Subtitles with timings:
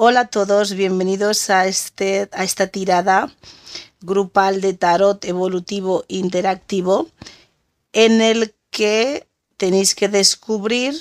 [0.00, 3.34] Hola a todos, bienvenidos a, este, a esta tirada
[4.00, 7.08] grupal de tarot evolutivo interactivo
[7.92, 9.26] en el que
[9.56, 10.94] tenéis que descubrir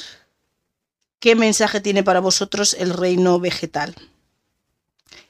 [1.20, 3.94] qué mensaje tiene para vosotros el reino vegetal.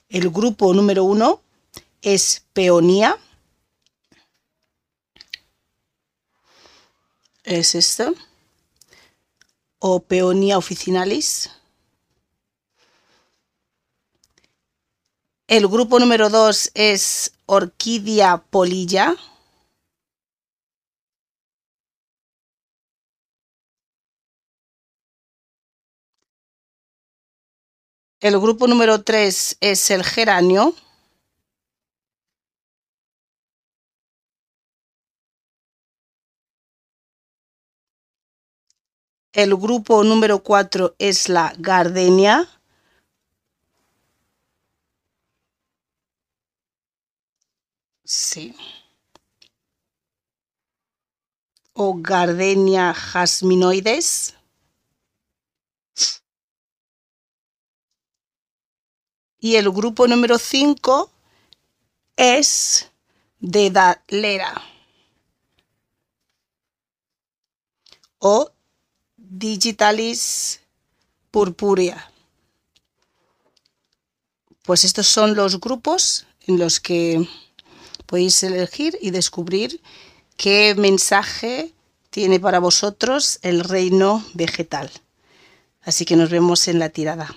[0.07, 1.41] El grupo número uno
[2.01, 3.17] es peonía.
[7.43, 8.13] Es esto.
[9.79, 11.49] O peonía officinalis.
[15.49, 19.15] El grupo número 2 es Orquídea polilla.
[28.19, 30.73] El grupo número 3 es el geranio.
[39.31, 42.56] El grupo número 4 es la gardenia.
[48.07, 48.55] Sí.
[51.73, 54.33] O Gardenia jasminoides.
[59.39, 61.11] Y el grupo número 5
[62.15, 62.89] es
[63.39, 64.53] de Dalera
[68.19, 68.49] o
[69.17, 70.61] Digitalis
[71.29, 72.09] purpurea.
[74.63, 77.27] Pues estos son los grupos en los que
[78.07, 79.81] podéis elegir y descubrir
[80.37, 81.73] qué mensaje
[82.09, 84.89] tiene para vosotros el reino vegetal.
[85.83, 87.35] Así que nos vemos en la tirada.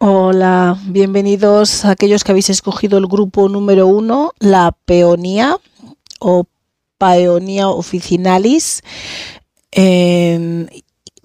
[0.00, 5.56] Hola, bienvenidos a aquellos que habéis escogido el grupo número uno, la peonía
[6.20, 6.44] o
[6.98, 8.82] paeonía officinalis,
[9.72, 10.66] eh,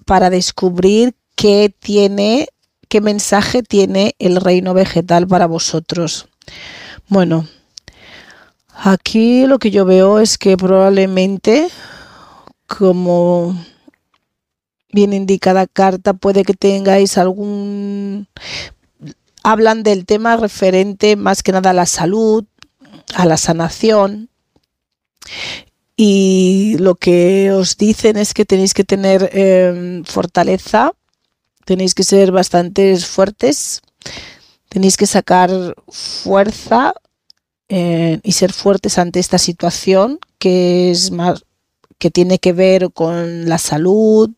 [0.04, 2.48] para descubrir qué tiene,
[2.88, 6.28] qué mensaje tiene el reino vegetal para vosotros.
[7.08, 7.46] Bueno,
[8.74, 11.68] aquí lo que yo veo es que probablemente,
[12.66, 13.56] como
[14.92, 18.28] bien indicada carta, puede que tengáis algún...
[19.42, 22.44] Hablan del tema referente más que nada a la salud,
[23.14, 24.30] a la sanación
[25.96, 30.92] y lo que os dicen es que tenéis que tener eh, fortaleza,
[31.64, 33.82] tenéis que ser bastante fuertes,
[34.68, 35.50] tenéis que sacar
[35.88, 36.94] fuerza
[37.68, 41.44] eh, y ser fuertes ante esta situación que es más
[41.98, 44.30] que tiene que ver con la salud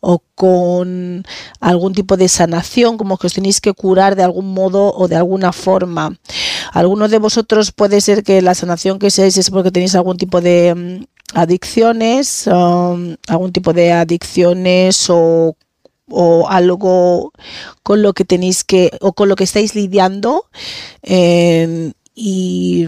[0.00, 1.24] o con
[1.60, 5.14] algún tipo de sanación, como que os tenéis que curar de algún modo o de
[5.14, 6.18] alguna forma.
[6.72, 10.40] Algunos de vosotros puede ser que la sanación que seáis es porque tenéis algún tipo
[10.40, 11.04] de mm,
[11.38, 15.56] adicciones, um, algún tipo de adicciones o,
[16.08, 17.32] o, algo
[17.82, 20.46] con lo que tenéis que o con lo que estáis lidiando
[21.02, 22.86] eh, y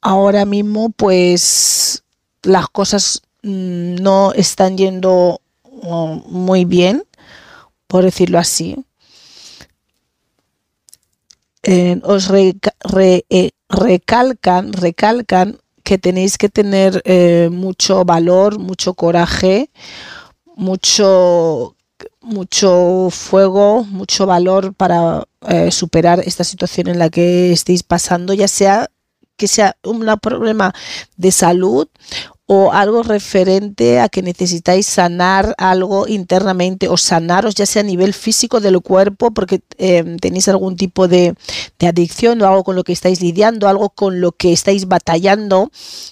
[0.00, 2.02] ahora mismo pues
[2.42, 5.40] las cosas mm, no están yendo
[6.26, 7.04] muy bien,
[7.86, 8.76] por decirlo así.
[12.02, 19.70] Os eh, recalcan, recalcan que tenéis que tener eh, mucho valor, mucho coraje,
[20.54, 21.76] mucho,
[22.20, 28.48] mucho fuego, mucho valor para eh, superar esta situación en la que estéis pasando, ya
[28.48, 28.90] sea
[29.36, 30.72] que sea un problema
[31.16, 31.88] de salud
[32.46, 38.12] o algo referente a que necesitáis sanar algo internamente o sanaros ya sea a nivel
[38.12, 41.34] físico del cuerpo porque eh, tenéis algún tipo de,
[41.78, 45.70] de, adicción o algo con lo que estáis lidiando, algo con lo que estáis batallando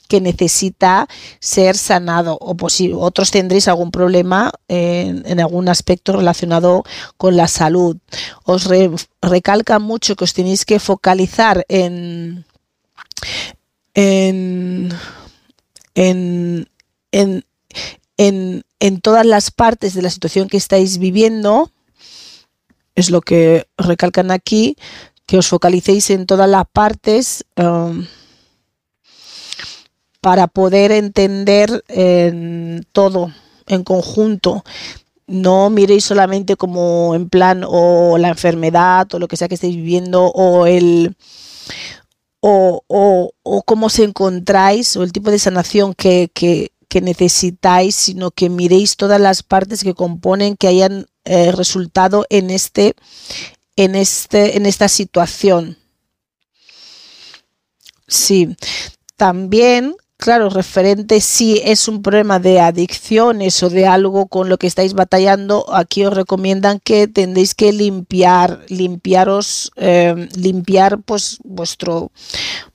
[0.09, 1.07] que necesita
[1.39, 6.85] ser sanado o pues si otros tendréis algún problema en, algún aspecto relacionado
[7.19, 7.99] con la salud.
[8.45, 8.91] Os re,
[9.21, 12.47] recalca mucho que os tenéis que focalizar en
[13.95, 14.93] en,
[15.95, 16.69] en,
[17.11, 17.45] en,
[18.17, 21.71] en, en todas las partes de la situación que estáis viviendo,
[22.95, 24.77] es lo que recalcan aquí,
[25.27, 28.07] que os focalicéis en todas las partes um,
[30.21, 33.33] para poder entender en todo
[33.67, 34.65] en conjunto.
[35.27, 39.77] No miréis solamente como en plan o la enfermedad o lo que sea que estéis
[39.77, 41.17] viviendo o el
[42.45, 47.95] o, o, o cómo se encontráis o el tipo de sanación que, que, que, necesitáis,
[47.95, 52.97] sino que miréis todas las partes que componen que hayan eh, resultado en este,
[53.77, 55.79] en este, en esta situación.
[58.09, 58.57] Sí,
[59.17, 64.69] también claro, referente si es un problema de adicciones o de algo con lo que
[64.69, 72.13] estáis batallando, aquí os recomiendan que tendréis que limpiar, limpiaros, eh, limpiar pues vuestro,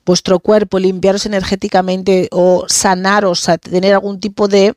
[0.04, 4.74] vuestro cuerpo, limpiaros energéticamente o sanaros, tener algún tipo de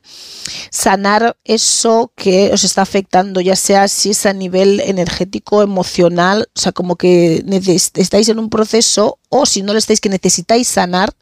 [0.70, 6.60] sanar eso que os está afectando, ya sea si es a nivel energético, emocional, o
[6.60, 7.44] sea, como que
[7.94, 11.14] estáis en un proceso o si no lo estáis que necesitáis sanar,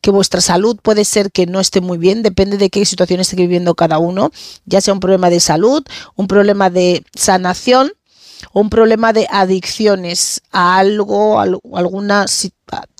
[0.00, 3.36] que vuestra salud puede ser que no esté muy bien, depende de qué situación esté
[3.36, 4.30] viviendo cada uno,
[4.66, 5.82] ya sea un problema de salud,
[6.14, 7.92] un problema de sanación
[8.56, 12.24] un problema de adicciones a algo, a alguna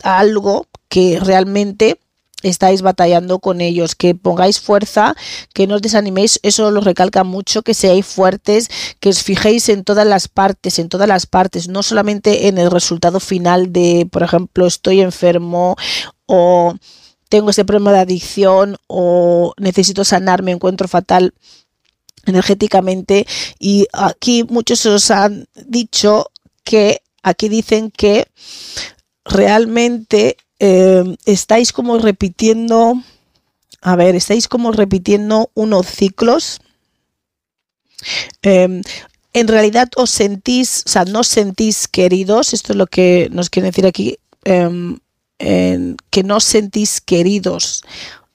[0.02, 1.98] a algo que realmente
[2.42, 5.16] estáis batallando con ellos, que pongáis fuerza,
[5.54, 8.68] que no os desaniméis, eso lo recalca mucho, que seáis fuertes,
[9.00, 12.70] que os fijéis en todas las partes, en todas las partes, no solamente en el
[12.70, 15.74] resultado final de, por ejemplo, estoy enfermo
[16.26, 16.74] o
[17.30, 21.32] tengo ese problema de adicción o necesito sanar, me encuentro fatal
[22.26, 23.26] energéticamente
[23.58, 26.30] y aquí muchos os han dicho
[26.64, 28.26] que aquí dicen que
[29.24, 32.94] realmente eh, estáis como repitiendo,
[33.80, 36.60] a ver, estáis como repitiendo unos ciclos.
[38.42, 38.82] Eh,
[39.32, 43.68] en realidad os sentís, o sea, no sentís queridos, esto es lo que nos quiere
[43.68, 44.98] decir aquí, em,
[45.38, 47.82] que no sentís queridos,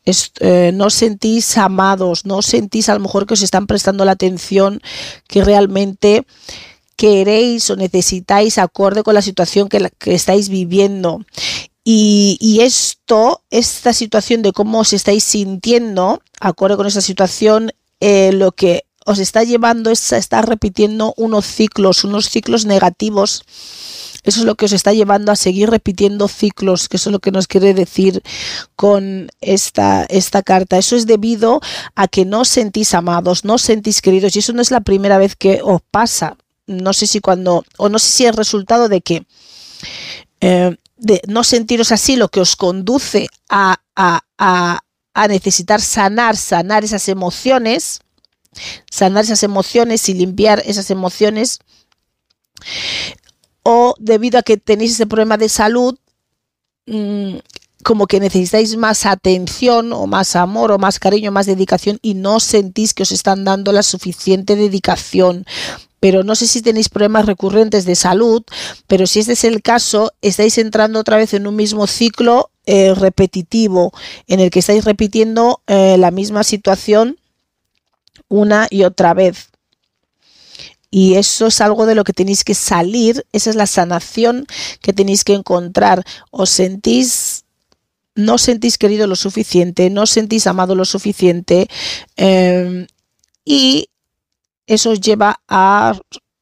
[0.06, 4.82] eh, no sentís amados, no sentís a lo mejor que os están prestando la atención
[5.28, 6.26] que realmente
[6.96, 11.22] queréis o necesitáis acorde con la situación que, que estáis viviendo.
[11.84, 18.52] Y, esto, esta situación de cómo os estáis sintiendo, acorde con esa situación, eh, lo
[18.52, 23.44] que os está llevando es a estar repitiendo unos ciclos, unos ciclos negativos.
[24.24, 27.20] Eso es lo que os está llevando a seguir repitiendo ciclos, que eso es lo
[27.20, 28.22] que nos quiere decir
[28.76, 30.78] con esta, esta carta.
[30.78, 31.62] Eso es debido
[31.96, 34.82] a que no os sentís amados, no os sentís queridos, y eso no es la
[34.82, 36.38] primera vez que os pasa.
[36.68, 39.26] No sé si cuando, o no sé si es resultado de que
[40.42, 43.80] eh, de no sentiros así lo que os conduce a,
[45.28, 48.02] necesitar sanar, sanar esas emociones,
[48.90, 51.60] sanar esas emociones y limpiar esas emociones,
[53.64, 55.98] o debido a que tenéis ese problema de salud,
[56.88, 57.38] mm,
[57.84, 62.40] como que necesitáis más atención o más amor o más cariño, más dedicación y no
[62.40, 65.46] sentís que os están dando la suficiente dedicación
[66.02, 68.44] pero no sé si tenéis problemas recurrentes de salud,
[68.88, 72.96] pero si este es el caso, estáis entrando otra vez en un mismo ciclo eh,
[72.96, 73.94] repetitivo
[74.28, 77.18] en el que estáis repitiendo eh, la misma situación
[78.30, 79.51] una y otra vez.
[80.92, 84.46] Y eso es algo de lo que tenéis que salir, esa es la sanación
[84.82, 86.04] que tenéis que encontrar.
[86.32, 87.46] Os sentís
[88.16, 91.68] no sentís querido lo suficiente, no sentís amado lo suficiente
[92.18, 92.86] eh,
[93.46, 93.90] y
[94.68, 95.98] eso os lleva a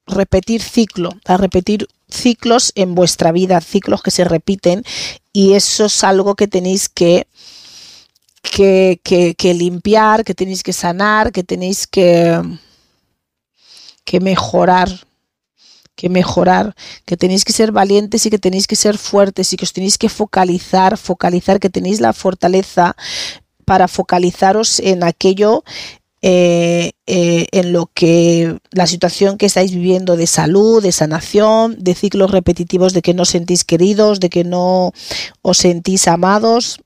[0.07, 4.83] repetir ciclo, a repetir ciclos en vuestra vida, ciclos que se repiten
[5.31, 7.27] y eso es algo que tenéis que,
[8.41, 8.99] que,
[9.37, 12.41] que, limpiar, que tenéis que sanar, que tenéis que,
[14.05, 14.89] que mejorar
[15.99, 19.65] que mejorar, que tenéis que ser valientes y que tenéis que ser fuertes y que
[19.65, 22.95] os tenéis que focalizar, focalizar, que tenéis la fortaleza
[23.65, 25.65] para focalizaros en aquello
[26.21, 31.95] eh, eh, en lo que la situación que estáis viviendo de salud, de sanación, de
[31.95, 34.93] ciclos repetitivos de que no sentís queridos, de que no
[35.41, 36.79] os sentís amados.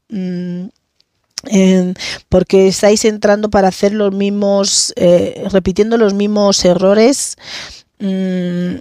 [1.51, 1.91] Mm,
[2.29, 7.35] porque estáis entrando para hacer los mismos, eh, repitiendo los mismos errores
[8.00, 8.77] mm,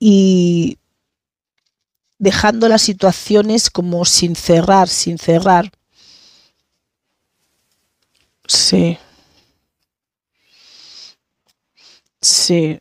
[0.00, 0.78] y
[2.18, 5.72] dejando las situaciones como sin cerrar, sin cerrar.
[8.46, 8.98] Sí.
[12.20, 12.80] Sí.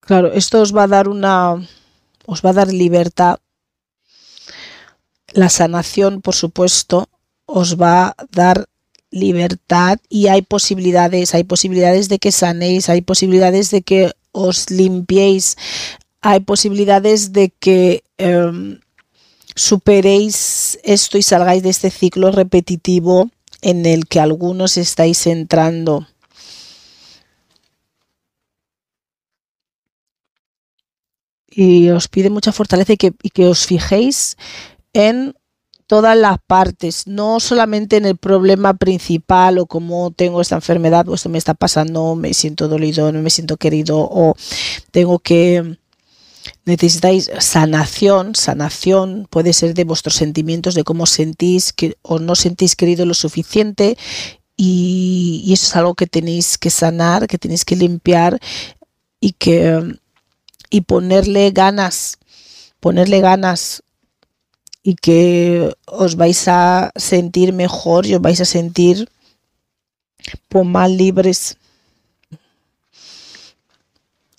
[0.00, 1.34] Claro, esto os va a dar una,
[2.32, 3.36] os va a dar libertad.
[5.34, 7.09] La sanación, por supuesto,
[7.50, 8.66] os va a dar
[9.10, 15.56] libertad y hay posibilidades, hay posibilidades de que sanéis, hay posibilidades de que os limpiéis,
[16.20, 18.78] hay posibilidades de que em,
[19.56, 23.30] superéis esto y salgáis de este ciclo repetitivo
[23.62, 26.06] en el que algunos estáis entrando.
[31.52, 34.36] y os pide mucha fortaleza y que, que os fijéis
[34.92, 35.34] en
[35.90, 41.16] todas las partes, no solamente en el problema principal o cómo tengo esta enfermedad o
[41.16, 44.36] esto me está pasando, me siento dolido, no me siento querido o
[44.92, 45.78] tengo que
[46.64, 52.76] necesitáis sanación, sanación puede ser de vuestros sentimientos, de cómo sentís que, o no sentís
[52.76, 53.98] querido lo suficiente
[54.56, 58.38] y, y, eso es algo que tenéis que sanar, que tenéis que limpiar
[59.18, 59.98] y que
[60.70, 62.18] y ponerle ganas,
[62.78, 63.82] ponerle ganas
[64.82, 69.08] y que os vais a sentir mejor y os vais a sentir
[70.48, 71.56] pues, más libres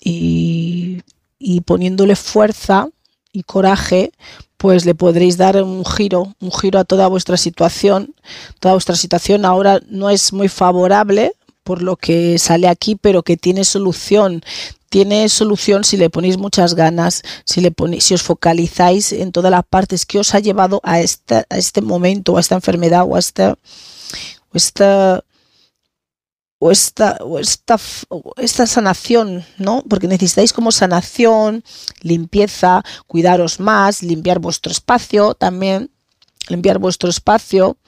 [0.00, 1.02] y,
[1.38, 2.88] y poniéndole fuerza
[3.32, 4.12] y coraje,
[4.56, 8.14] pues le podréis dar un giro, un giro a toda vuestra situación.
[8.60, 11.32] Toda vuestra situación ahora no es muy favorable
[11.64, 14.42] por lo que sale aquí, pero que tiene solución.
[14.92, 19.50] Tiene solución si le ponéis muchas ganas, si, le ponéis, si os focalizáis en todas
[19.50, 23.16] las partes que os ha llevado a, esta, a este momento, a esta enfermedad o
[23.16, 23.56] a esta,
[24.52, 25.24] esta
[26.70, 27.80] esta, esta,
[28.36, 29.82] esta sanación, ¿no?
[29.88, 31.64] Porque necesitáis como sanación,
[32.02, 35.90] limpieza, cuidaros más, limpiar vuestro espacio también,
[36.48, 37.78] limpiar vuestro espacio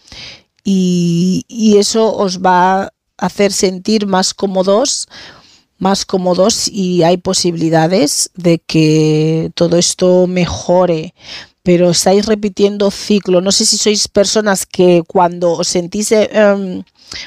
[0.65, 5.07] y eso os va a hacer sentir más cómodos,
[5.79, 11.15] más cómodos y hay posibilidades de que todo esto mejore
[11.65, 13.41] pero estáis repitiendo ciclo.
[13.41, 16.85] No sé si sois personas que cuando os sentís um,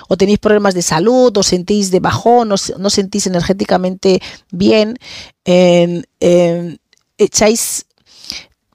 [0.08, 5.00] o tenéis problemas de salud, o sentís de bajón, no sentís energéticamente bien,
[5.44, 6.78] eh, eh,
[7.18, 7.88] echáis,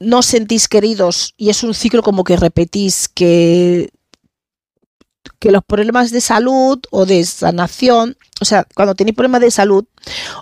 [0.01, 3.91] no sentís queridos y es un ciclo como que repetís que
[5.39, 9.85] que los problemas de salud o de sanación, o sea, cuando tenéis problemas de salud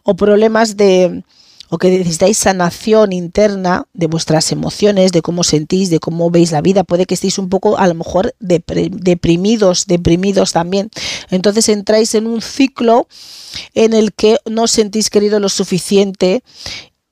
[0.04, 1.24] o problemas de,
[1.70, 6.60] o que necesitáis sanación interna de vuestras emociones, de cómo sentís, de cómo veis la
[6.60, 10.90] vida, puede que estéis un poco a lo mejor deprimidos, deprimidos también.
[11.30, 13.06] Entonces entráis en un ciclo
[13.74, 16.42] en el que no sentís querido lo suficiente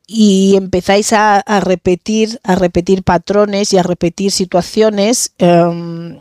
[0.09, 6.21] y empezáis a, repetir, a repetir patrones y a repetir situaciones em,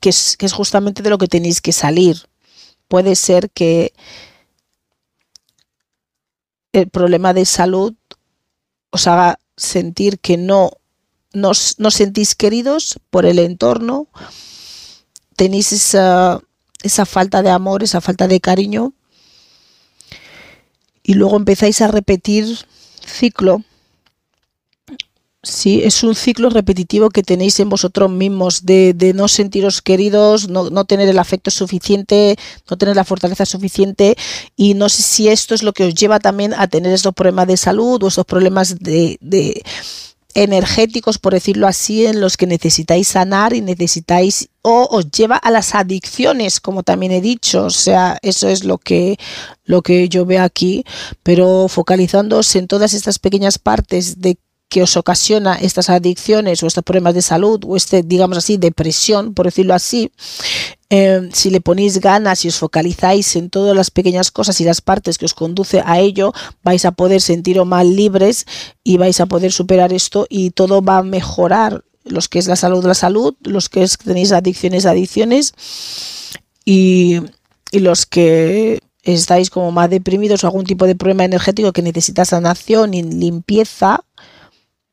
[0.00, 2.28] que es justamente de lo que tenéis que salir.
[2.88, 3.92] Puede ser que
[6.72, 7.94] el problema de salud
[8.90, 10.72] os haga sentir que no,
[11.32, 14.08] no, sentís queridos por el entorno,
[15.36, 16.40] tenéis esa,
[16.82, 18.94] esa falta de amor, esa falta de cariño,
[21.02, 22.66] y luego empezáis a repetir
[23.04, 23.62] ciclo
[25.48, 30.84] Sí, es un ciclo repetitivo que tenéis en vosotros mismos de, no sentiros queridos, no,
[30.84, 32.36] tener el afecto suficiente,
[32.70, 34.14] no tener la fortaleza suficiente.
[34.56, 37.46] Y no sé si esto es lo que os lleva también a tener estos problemas
[37.46, 39.62] de salud o estos problemas de, de
[40.34, 45.50] energéticos, por decirlo así, en los que necesitáis sanar y necesitáis o os lleva a
[45.50, 49.18] las adicciones, como también he dicho, o sea, eso es lo que
[49.64, 50.84] lo que yo veo aquí,
[51.22, 54.38] pero focalizándose en todas estas pequeñas partes de
[54.68, 59.34] que os ocasiona estas adicciones o estos problemas de salud o este, digamos así, depresión,
[59.34, 60.12] por decirlo así,
[60.90, 64.80] eh, si le ponéis ganas y os focalizáis en todas las pequeñas cosas y las
[64.80, 66.32] partes que os conduce a ello,
[66.62, 68.46] vais a poder sentiros más libres
[68.84, 71.84] y vais a poder superar esto y todo va a mejorar.
[72.04, 75.52] Los que es la salud, la salud, los que es, tenéis adicciones, adicciones
[76.64, 77.20] y,
[77.70, 82.24] y los que estáis como más deprimidos o algún tipo de problema energético que necesita
[82.24, 84.04] sanación y limpieza,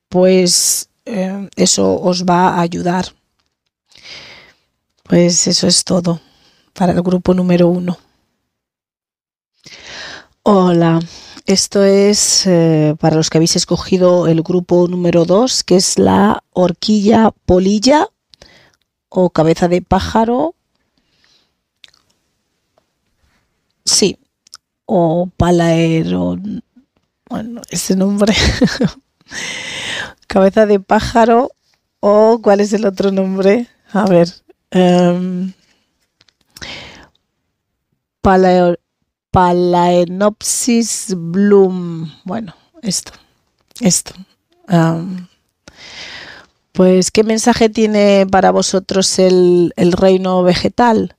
[0.09, 3.05] pues eh, eso os va a ayudar.
[5.03, 6.19] Pues eso es todo
[6.73, 7.97] para el grupo número uno.
[10.43, 10.99] Hola,
[11.45, 16.43] esto es eh, para los que habéis escogido el grupo número dos, que es la
[16.53, 18.09] horquilla polilla
[19.09, 20.55] o cabeza de pájaro.
[23.85, 24.17] Sí,
[24.85, 26.37] o palaero.
[27.29, 28.33] Bueno, ese nombre.
[30.27, 31.51] cabeza de pájaro
[31.99, 33.67] o cuál es el otro nombre.
[33.91, 34.29] A ver.
[34.73, 35.53] Um,
[39.31, 42.11] Palaenopsis bloom.
[42.23, 43.11] Bueno, esto.
[43.79, 44.13] Esto.
[44.67, 45.27] Em,
[46.71, 51.15] pues, ¿qué mensaje tiene para vosotros el, el reino vegetal?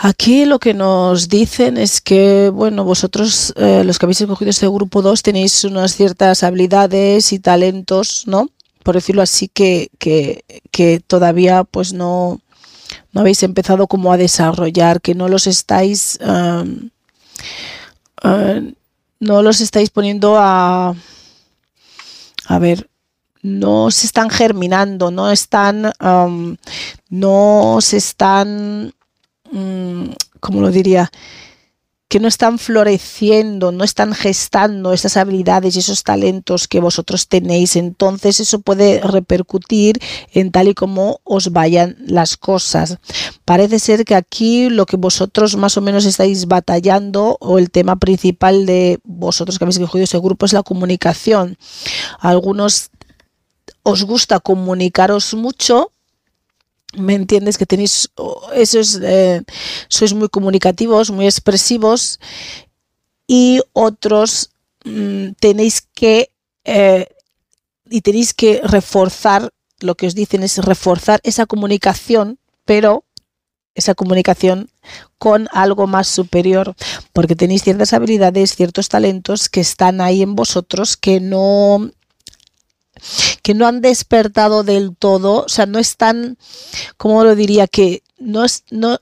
[0.00, 4.68] Aquí lo que nos dicen es que, bueno, vosotros, eh, los que habéis escogido este
[4.68, 8.48] grupo 2, tenéis unas ciertas habilidades y talentos, ¿no?
[8.84, 12.40] Por decirlo así, que, que, que todavía pues no,
[13.12, 16.90] no habéis empezado como a desarrollar, que no los estáis, um,
[19.18, 20.94] no los estáis poniendo a,
[22.46, 22.88] a ver,
[23.42, 26.56] no se están germinando, no están, um,
[27.10, 28.94] no se están
[29.52, 31.10] Mm, como lo diría?
[32.08, 37.76] que no están floreciendo, no están gestando esas habilidades y esos talentos que vosotros tenéis.
[37.76, 40.00] Entonces eso puede repercutir
[40.32, 42.96] en tal y como os vayan las cosas.
[43.44, 47.96] Parece ser que aquí lo que vosotros más o menos estáis batallando o el tema
[47.96, 51.58] principal de vosotros que habéis escogido ese grupo es la comunicación.
[52.20, 52.90] Algunos
[53.82, 55.92] os gusta comunicaros mucho,
[56.96, 57.58] ¿Me entiendes?
[57.58, 58.10] Que tenéis,
[58.54, 59.42] eso es, eh,
[59.88, 62.18] sois muy comunicativos, muy expresivos
[63.26, 64.50] y otros
[64.84, 66.30] mm, tenéis que,
[66.64, 67.06] eh,
[67.90, 73.04] y tenéis que reforzar, lo que os dicen es reforzar esa comunicación, pero
[73.74, 74.70] esa comunicación
[75.18, 76.74] con algo más superior,
[77.12, 81.90] porque tenéis ciertas habilidades, ciertos talentos que están ahí en vosotros que no
[83.48, 86.36] que no han despertado del todo, o sea, no están,
[86.98, 87.66] ¿cómo lo diría?
[87.66, 88.98] Que no, no,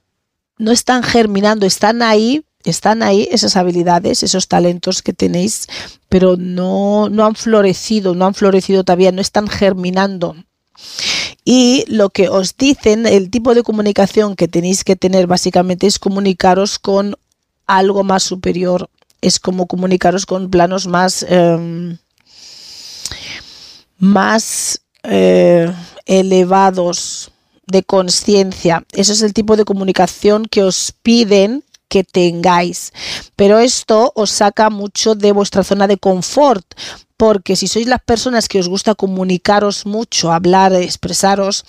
[0.57, 5.67] no están germinando, están ahí, están ahí esas habilidades, esos talentos que tenéis,
[6.09, 10.37] pero no, no han florecido, no han florecido todavía, no están germinando.
[11.45, 15.99] Y lo que os dicen, el tipo de comunicación que tenéis que tener básicamente es
[15.99, 17.17] comunicaros con
[17.67, 21.27] algo más superior, es como comunicaros con planos más...
[21.29, 21.99] Em,
[23.99, 25.73] más eh,
[26.05, 27.31] elevados
[27.67, 28.85] de conciencia.
[28.93, 32.93] Eso es el tipo de comunicación que os piden que tengáis.
[33.37, 36.65] Pero esto os saca mucho de vuestra zona de confort,
[37.17, 41.65] porque si sois las personas que os gusta comunicaros mucho, hablar, expresaros,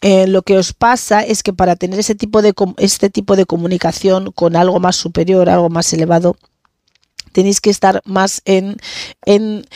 [0.00, 3.46] eh, lo que os pasa es que para tener ese tipo de, este tipo de
[3.46, 6.36] comunicación con algo más superior, algo más elevado,
[7.32, 8.76] tenéis que estar más en,
[9.24, 9.66] en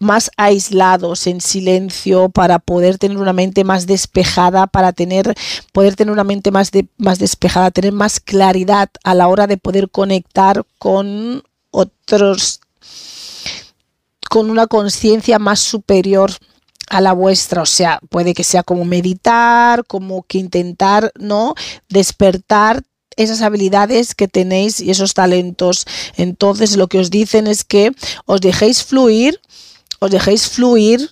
[0.00, 5.34] más aislados, en silencio, para poder tener una mente más despejada, para tener,
[5.72, 9.58] poder tener una mente más, de, más despejada, tener más claridad a la hora de
[9.58, 12.60] poder conectar con otros,
[14.28, 16.32] con una conciencia más superior
[16.88, 21.54] a la vuestra, o sea, puede que sea como meditar, como que intentar, ¿no?
[21.88, 22.82] Despertar
[23.16, 25.86] esas habilidades que tenéis y esos talentos.
[26.16, 27.92] Entonces lo que os dicen es que
[28.26, 29.40] os dejéis fluir,
[30.00, 31.10] os dejéis fluir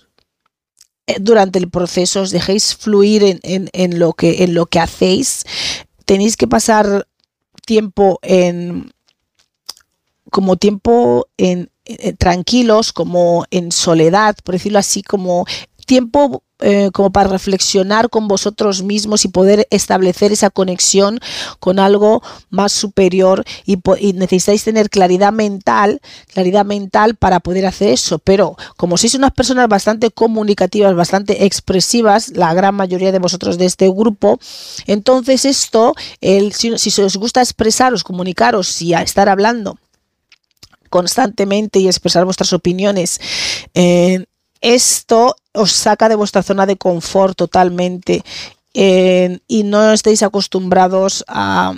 [1.06, 5.44] eh, durante el proceso, os dejéis fluir en, lo, que, en lo que hacéis.
[6.04, 7.06] Tenéis que pasar
[7.64, 8.92] tiempo en
[10.30, 11.70] como tiempo en,
[12.18, 15.46] tranquilos, como en soledad, por decirlo así, como
[15.86, 21.20] tiempo eh, como para reflexionar con vosotros mismos y poder establecer esa conexión
[21.60, 23.78] con algo más superior y,
[24.14, 26.00] necesitáis tener claridad mental,
[26.32, 28.18] claridad mental para poder hacer eso.
[28.18, 33.66] Pero como sois unas personas bastante comunicativas, bastante expresivas, la gran mayoría de vosotros de
[33.66, 34.40] este grupo,
[34.88, 39.78] entonces esto, si, os gusta expresaros, comunicaros y estar hablando
[40.90, 43.20] constantemente y expresar vuestras opiniones,
[44.60, 48.22] esto os saca de vuestra zona de confort totalmente
[48.74, 51.74] eh, y no estéis acostumbrados a,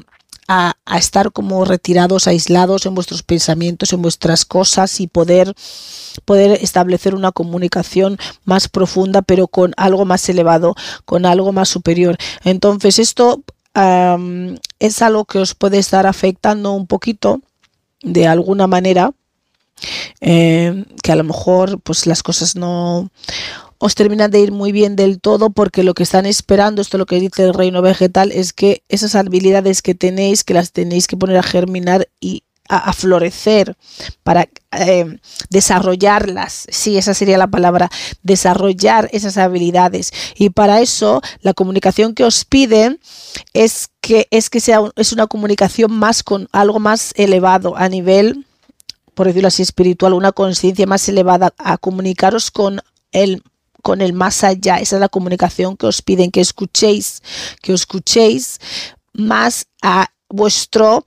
[0.98, 5.54] estar como retirados, aislados en vuestros pensamientos, en vuestras cosas y poder,
[6.24, 12.16] poder establecer una comunicación más profunda, pero con algo más elevado, con algo más superior.
[12.42, 13.44] Entonces, esto
[14.80, 17.40] es algo que os puede estar afectando un poquito
[18.02, 19.12] de alguna manera
[20.20, 23.10] eh, que a lo mejor pues las cosas no
[23.78, 26.98] os terminan de ir muy bien del todo porque lo que están esperando, esto es
[26.98, 31.06] lo que dice el reino vegetal, es que esas habilidades que tenéis, que las tenéis
[31.06, 33.76] que poner a germinar y a, florecer,
[34.22, 36.66] para eh, desarrollarlas.
[36.70, 37.90] Sí, esa sería la palabra,
[38.22, 40.12] desarrollar esas habilidades.
[40.36, 43.00] Y para eso, la comunicación que os piden
[43.54, 48.46] es que, es que sea es una comunicación más con algo más elevado a nivel
[49.20, 52.80] por decirlo así, espiritual, una conciencia más elevada, a comunicaros con
[53.12, 53.42] el
[53.82, 54.78] con el más allá.
[54.78, 57.22] Esa es la comunicación que os piden, que escuchéis,
[57.60, 58.60] que os escuchéis
[59.12, 61.04] más a vuestro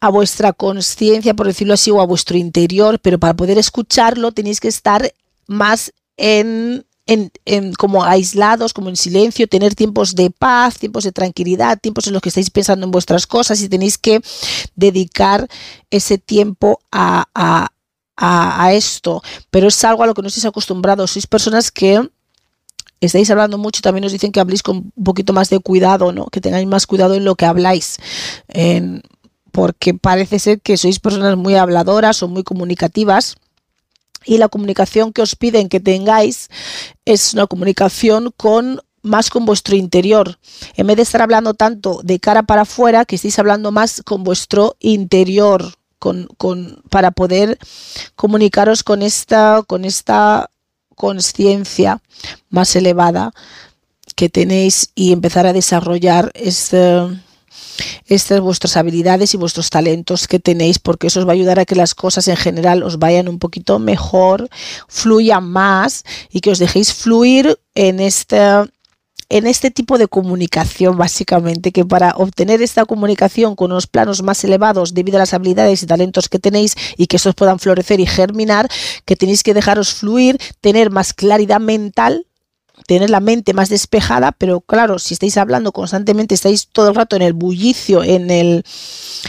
[0.00, 4.60] a vuestra conciencia, por decirlo así, o a vuestro interior, pero para poder escucharlo tenéis
[4.60, 5.10] que estar
[5.46, 11.78] más en en, como aislados, como en silencio, tener tiempos de paz, tiempos de tranquilidad,
[11.80, 14.20] tiempos en los que estáis pensando en vuestras cosas y tenéis que
[14.76, 15.48] dedicar
[15.90, 19.22] ese tiempo a, a, esto.
[19.50, 21.12] Pero es algo a lo que no estáis acostumbrados.
[21.12, 22.08] Sois personas que
[23.00, 26.26] estáis hablando mucho, también nos dicen que habléis con un poquito más de cuidado, ¿no?
[26.26, 27.98] Que tengáis más cuidado en lo que habláis.
[29.50, 33.36] porque parece ser que sois personas muy habladoras o muy comunicativas
[34.24, 36.48] y la comunicación que os piden que tengáis
[37.04, 40.38] es una comunicación con más con vuestro interior.
[40.76, 44.24] En vez de estar hablando tanto de cara para afuera, que estéis hablando más con
[44.24, 47.58] vuestro interior, con, para poder
[48.16, 50.50] comunicaros con esta, con esta
[50.96, 52.00] conciencia
[52.48, 53.32] más elevada
[54.16, 57.06] que tenéis y empezar a desarrollar este,
[58.06, 61.64] estas vuestras habilidades y vuestros talentos que tenéis, porque eso os va a ayudar a
[61.64, 64.48] que las cosas en general os vayan un poquito mejor,
[64.88, 68.38] fluyan más y que os dejéis fluir en este
[69.30, 74.42] en este tipo de comunicación, básicamente, que para obtener esta comunicación con unos planos más
[74.42, 78.06] elevados debido a las habilidades y talentos que tenéis y que estos puedan florecer y
[78.06, 78.68] germinar,
[79.04, 82.26] que tenéis que dejaros fluir, tener más claridad mental
[82.86, 87.16] tener la mente más despejada, pero claro, si estáis hablando constantemente, estáis todo el rato
[87.16, 88.64] en el bullicio, en el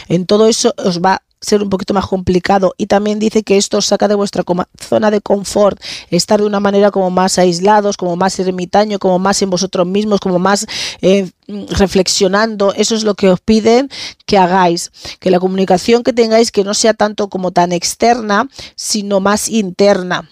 [0.08, 2.74] en todo eso os va a ser un poquito más complicado.
[2.78, 4.44] Y también dice que esto os saca de vuestra
[4.78, 9.42] zona de confort, estar de una manera como más aislados, como más ermitaño, como más
[9.42, 10.66] en vosotros mismos, como más
[11.02, 13.90] eh, reflexionando, eso es lo que os piden
[14.24, 19.20] que hagáis, que la comunicación que tengáis que no sea tanto como tan externa, sino
[19.20, 20.28] más interna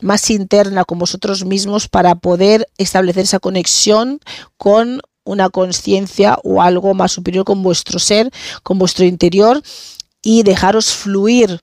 [0.00, 4.20] más interna con vosotros mismos para poder establecer esa conexión
[4.56, 8.30] con una conciencia o algo más superior con vuestro ser,
[8.62, 9.62] con vuestro interior
[10.22, 11.60] y dejaros fluir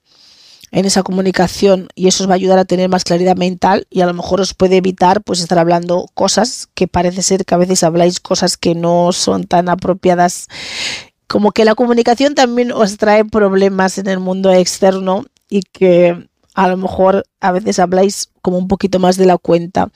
[0.72, 1.88] en esa comunicación.
[1.96, 4.42] Y eso os va a ayudar a tener más claridad mental y a lo mejor
[4.42, 8.58] os puede evitar pues estar hablando cosas que parece ser que a veces habláis cosas
[8.58, 10.48] que no son tan apropiadas.
[11.28, 16.68] Como que la comunicación también os trae problemas en el mundo externo y que a
[16.68, 19.92] lo mejor a veces habláis como un poquito más de la cuenta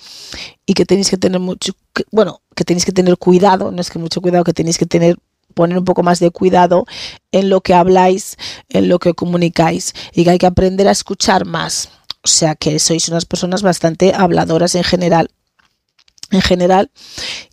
[0.65, 1.73] y que tenéis que tener mucho,
[2.11, 5.17] bueno, que tenéis que tener cuidado, no es que mucho cuidado, que tenéis que tener
[5.53, 6.85] poner un poco más de cuidado
[7.31, 8.37] en lo que habláis,
[8.69, 11.89] en lo que comunicáis y que hay que aprender a escuchar más.
[12.23, 15.31] O sea que sois unas personas bastante habladoras en general
[16.31, 16.91] en general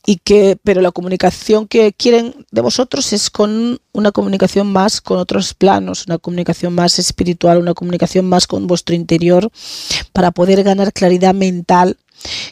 [0.05, 5.19] y que pero la comunicación que quieren de vosotros es con una comunicación más con
[5.19, 9.51] otros planos, una comunicación más espiritual, una comunicación más con vuestro interior
[10.13, 11.97] para poder ganar claridad mental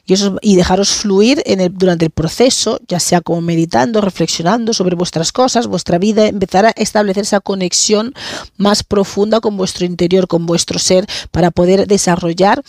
[0.05, 4.75] y, eso, y dejaros fluir en el, durante el proceso, ya sea como meditando, reflexionando
[4.75, 8.15] sobre vuestras cosas, vuestra vida, empezar a establecer esa conexión
[8.57, 12.63] más profunda con vuestro interior, con vuestro ser, para poder desarrollar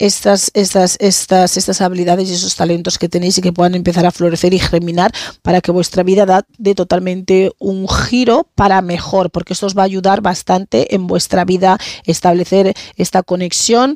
[0.00, 4.10] estas, estas, estas, estas habilidades y esos talentos que tenéis y que puedan empezar a
[4.10, 9.52] florecer y germinar para que vuestra vida da de totalmente un giro para mejor, porque
[9.52, 13.94] esto os va a ayudar bastante en vuestra vida establecer esta conexión,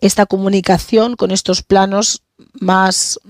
[0.00, 2.22] esta comunicación con estos planos
[2.54, 3.20] más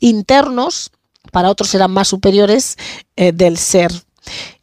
[0.00, 0.90] internos,
[1.30, 2.76] para otros serán más superiores
[3.14, 3.92] eh, del ser,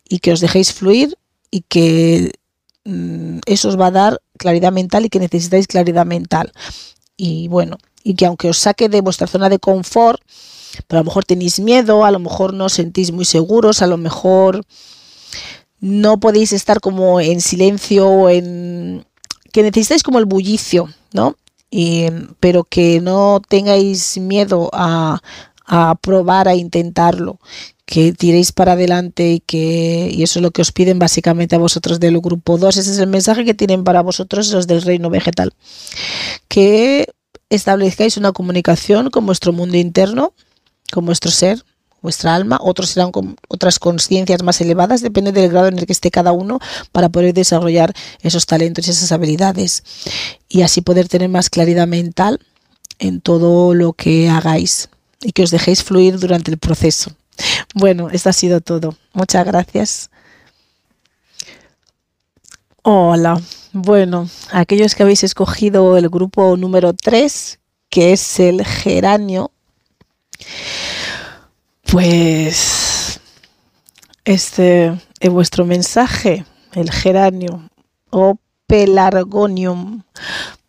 [0.10, 1.18] y que os dejéis fluir
[1.52, 2.34] y que
[2.84, 6.52] mm, eso os va a dar claridad mental y que necesitáis claridad mental
[7.18, 10.22] y bueno, y que aunque os saque de vuestra zona de confort,
[10.88, 13.88] pero a lo mejor tenéis miedo, a lo mejor no os sentís muy seguros, a
[13.88, 14.64] lo mejor
[15.80, 19.06] no podéis estar como en silencio o en
[19.52, 21.36] que necesitáis como el bullicio, ¿no?
[21.70, 22.06] Y,
[22.40, 25.22] pero que no tengáis miedo a,
[25.66, 27.40] a probar, a intentarlo,
[27.88, 31.60] que tiréis para adelante y que y eso es lo que os piden básicamente a
[31.60, 32.76] vosotros del grupo 2.
[32.76, 35.54] Ese es el mensaje que tienen para vosotros los del reino vegetal.
[36.50, 37.08] Que
[37.50, 40.34] establezcáis una comunicación con vuestro mundo interno,
[40.92, 41.64] con vuestro ser,
[42.02, 45.94] vuestra alma, otros serán con otras conciencias más elevadas, depende del grado en el que
[45.94, 46.60] esté cada uno
[46.92, 49.84] para poder desarrollar esos talentos y esas habilidades
[50.50, 52.42] y así poder tener más claridad mental
[53.00, 54.90] en todo lo que hagáis
[55.22, 57.16] y que os dejéis fluir durante el proceso.
[57.76, 58.96] Bueno, esto ha sido todo.
[59.14, 60.10] Muchas gracias.
[62.84, 63.42] Hola.
[63.74, 69.52] Bueno, aquellos que habéis escogido el grupo número 3, que es el geranio,
[71.92, 73.20] pues
[74.26, 77.70] este es vuestro mensaje, el geranio
[78.10, 80.04] o pelargonium,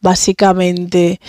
[0.00, 1.20] básicamente.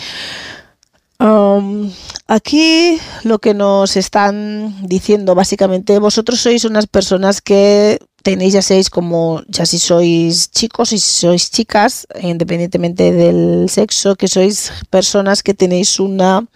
[2.28, 8.90] Aquí lo que nos están diciendo, básicamente, vosotros sois unas personas que tenéis, ya seis
[8.90, 15.44] como, ya si sois chicos y si sois chicas, independientemente del sexo, que sois personas
[15.44, 16.48] que tenéis una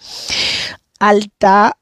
[1.00, 1.78] alta,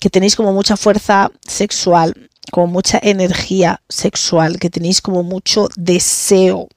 [0.00, 6.68] que tenéis como mucha fuerza sexual, como mucha energía sexual, que tenéis como mucho deseo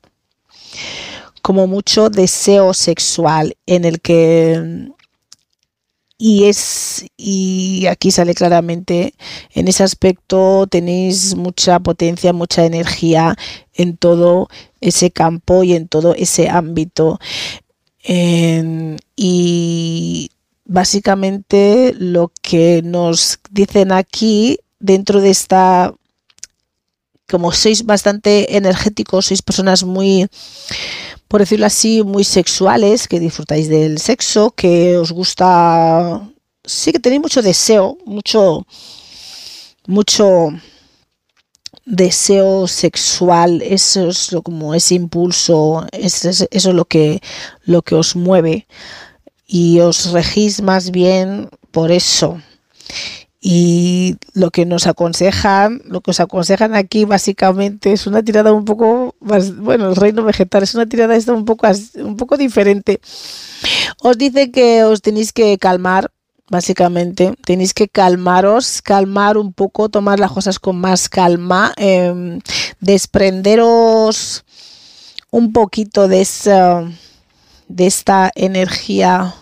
[1.46, 4.90] como mucho deseo sexual en el que
[6.18, 9.14] y es y aquí sale claramente
[9.54, 13.38] en ese aspecto tenéis mucha potencia mucha energía
[13.76, 14.50] en todo
[14.82, 17.20] ese campo y en todo ese ámbito.
[19.16, 20.32] Y
[20.66, 25.94] básicamente lo que nos dicen aquí dentro de esta
[27.30, 30.28] como sois bastante energéticos, sois personas muy,
[31.36, 36.26] por decirlo así, muy sexuales, que disfrutáis del sexo, que os gusta,
[36.64, 38.66] sí que tenéis mucho deseo, mucho,
[39.86, 40.48] mucho
[41.84, 47.20] deseo sexual, eso es lo, como ese impulso, eso es lo que,
[47.66, 48.66] lo que os mueve
[49.46, 52.40] y os regís más bien por eso.
[53.48, 58.66] Y lo que nos aconsejan, lo que os aconsejan aquí básicamente es una tirada un
[58.66, 63.00] poco más, bueno, el reino vegetal es una tirada esta un poco, un poco diferente.
[64.02, 66.10] Os dice que os tenéis que calmar,
[66.50, 67.36] básicamente.
[67.46, 72.40] Tenéis que calmaros, calmar un poco, tomar las cosas con más calma, em,
[72.80, 74.44] desprenderos
[75.30, 76.84] un poquito de esa,
[77.68, 79.36] de esta energía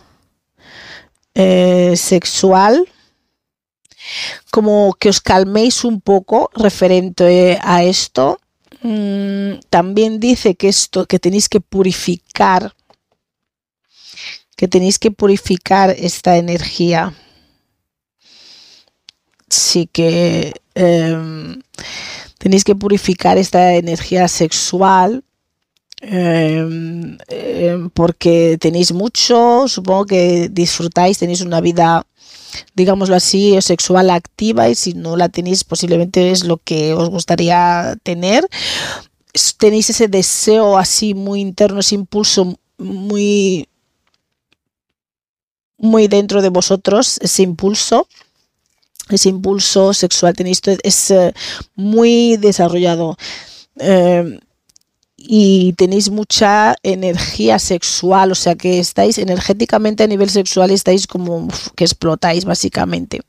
[1.35, 2.85] eh, sexual
[4.51, 8.39] como que os calméis un poco referente a esto.
[8.81, 12.73] Mm, también dice que esto, que tenéis que purificar,
[14.57, 17.13] que tenéis que purificar esta energía.
[19.49, 21.61] Sí que em,
[22.39, 25.23] tenéis que purificar esta energía sexual
[26.01, 32.05] em, em, porque tenéis mucho, supongo que disfrutáis, tenéis una vida
[32.75, 37.95] digámoslo así, sexual activa y si no la tenéis posiblemente es lo que os gustaría
[38.03, 38.47] tener.
[39.57, 43.67] Tenéis ese deseo así muy interno, ese impulso muy
[45.77, 48.07] muy dentro de vosotros, ese impulso
[49.09, 51.13] ese impulso sexual tenéis es
[51.75, 53.17] muy desarrollado
[53.79, 54.39] eh,
[55.25, 61.47] y tenéis mucha energía sexual, o sea que estáis energéticamente a nivel sexual estáis como
[61.75, 63.21] que explotáis básicamente.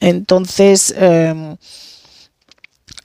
[0.00, 1.56] Entonces, em,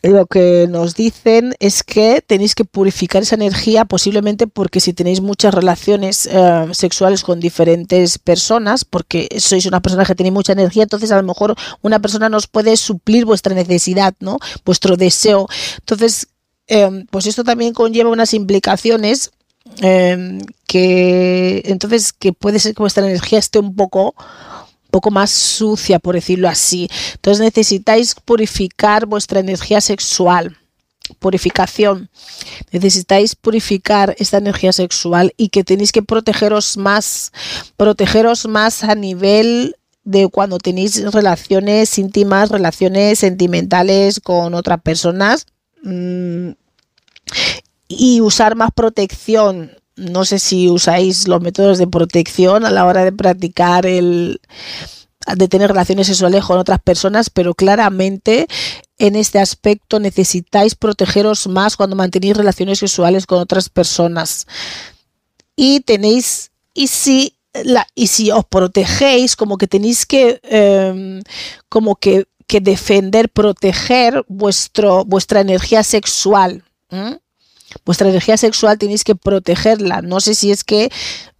[0.02, 5.22] lo que nos dicen es que tenéis que purificar esa energía posiblemente porque si tenéis
[5.22, 10.84] muchas relaciones em, sexuales con diferentes personas, porque sois una persona que tiene mucha energía,
[10.84, 14.40] entonces a lo mejor una persona nos puede suplir vuestra necesidad, ¿no?
[14.64, 15.48] Vuestro deseo.
[15.80, 16.28] Entonces,
[16.68, 19.32] Em, pues esto también conlleva unas implicaciones
[19.78, 24.16] em, que entonces que puede ser que vuestra energía esté un poco
[24.96, 26.88] poco más sucia, por decirlo así.
[27.16, 30.58] Entonces necesitáis purificar vuestra energía sexual.
[31.20, 32.10] Purificación.
[32.72, 37.34] Necesitáis purificar esta energía sexual y que tenéis que protegeros más,
[37.76, 39.76] protegeros más a nivel
[40.06, 45.46] de cuando tenéis relaciones íntimas, relaciones sentimentales con otras personas
[45.86, 46.52] Mm,
[47.88, 49.72] y usar más protección.
[49.96, 54.42] No sé si usáis los métodos de protección a la hora de practicar el
[55.38, 58.48] de tener relaciones sexuales con otras personas, pero claramente
[59.00, 64.46] en este aspecto necesitáis protegeros más cuando mantenéis relaciones sexuales con otras personas.
[65.56, 71.22] Y tenéis, y si la, y si os protegéis, como que tenéis que, em,
[71.70, 76.64] como que que defender, proteger vuestro, vuestra energía sexual.
[77.84, 80.02] Vuestra energía sexual tenéis que protegerla.
[80.02, 80.92] No sé si es que,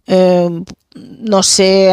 [0.06, 0.64] em,
[0.94, 1.92] no sé,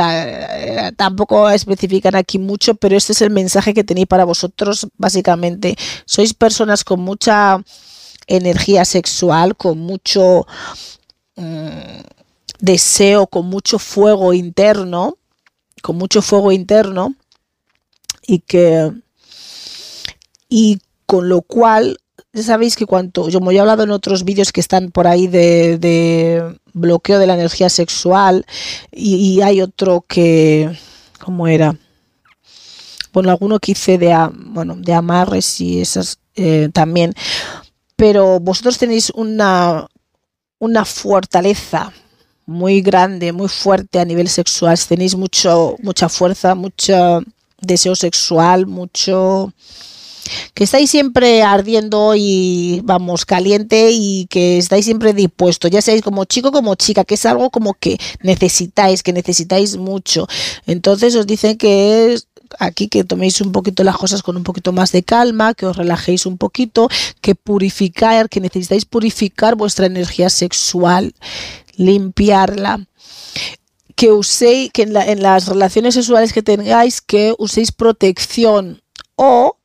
[0.97, 5.75] tampoco especifican aquí mucho, pero este es el mensaje que tenéis para vosotros, básicamente.
[6.05, 7.61] Sois personas con mucha
[8.27, 10.47] energía sexual, con mucho
[11.35, 12.01] mm,
[12.59, 15.17] deseo, con mucho fuego interno,
[15.81, 17.15] con mucho fuego interno
[18.25, 18.91] y que
[20.49, 21.97] y con lo cual
[22.33, 25.27] ya sabéis que cuanto yo me he hablado en otros vídeos que están por ahí
[25.27, 28.45] de, bloqueo de la energía sexual
[28.91, 30.75] y, hay otro que
[31.19, 31.75] cómo era
[33.13, 37.13] bueno alguno que hice de bueno de amarres y esas eh, también.
[37.95, 39.87] Pero vosotros tenéis una
[40.57, 41.93] una fortaleza
[42.45, 44.77] muy grande muy fuerte a nivel sexual.
[44.87, 47.21] Tenéis mucho mucha fuerza mucho
[47.65, 49.53] deseo sexual mucho
[50.53, 56.25] que estáis siempre ardiendo y vamos caliente y que estáis siempre dispuestos, ya seáis como
[56.25, 60.27] chico como chica, que es algo como que necesitáis, que necesitáis mucho.
[60.65, 62.27] Entonces os dicen que es
[62.59, 65.75] aquí que toméis un poquito las cosas con un poquito más de calma, que os
[65.75, 66.87] relajéis un poquito,
[67.21, 71.13] que purificar, que necesitáis purificar vuestra energía sexual,
[71.75, 72.85] limpiarla
[73.95, 78.81] que uséis, que en, las relaciones sexuales que tengáis, que uséis protección
[79.15, 79.57] o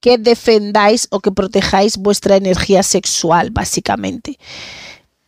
[0.00, 4.38] que defendáis o que protejáis vuestra energía sexual, básicamente.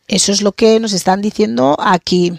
[0.09, 2.33] Eso es lo que nos están diciendo aquí.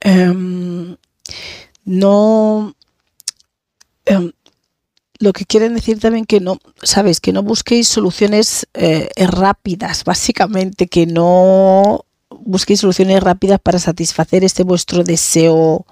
[0.00, 0.96] Em,
[1.84, 2.74] no.
[4.04, 4.32] Em,
[5.18, 10.88] lo que quieren decir también que no, sabes, que no busquéis soluciones eh, rápidas, básicamente,
[10.88, 12.05] que no
[12.44, 15.86] busquéis soluciones rápidas para satisfacer este vuestro deseo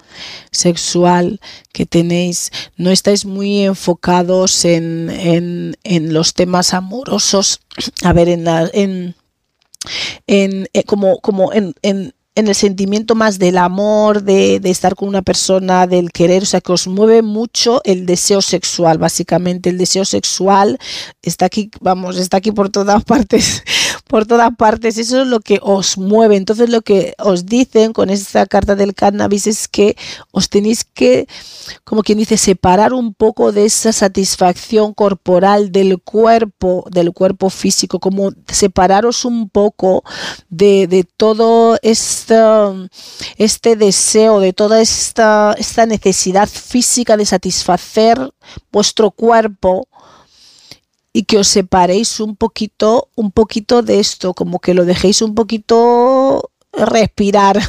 [0.50, 1.40] sexual
[1.72, 2.50] que tenéis.
[2.76, 7.60] No estáis muy enfocados en, en, los temas amorosos.
[8.02, 9.14] A ver, en, en,
[10.26, 14.94] en eh, como, como en, en en el sentimiento más del amor, de, de, estar
[14.96, 19.70] con una persona, del querer, o sea, que os mueve mucho el deseo sexual, básicamente.
[19.70, 20.78] El deseo sexual
[21.22, 23.62] está aquí, vamos, está aquí por todas partes
[24.14, 24.98] por todas partes.
[24.98, 26.36] Eso es lo que os mueve.
[26.36, 29.96] Entonces lo que os dicen con esta carta del cannabis es que
[30.30, 31.26] os tenéis que,
[31.84, 37.98] como quien dice, separar un poco de esa satisfacción corporal del cuerpo, del cuerpo físico,
[37.98, 40.04] como separaros un poco
[40.48, 41.78] de, de todo
[42.24, 42.88] este,
[43.36, 48.32] este deseo, de toda esta, esta necesidad física de satisfacer
[48.72, 49.88] vuestro cuerpo
[51.12, 55.34] y que os separéis un poquito, un poquito de esto, como que lo dejéis un
[55.34, 57.60] poquito respirar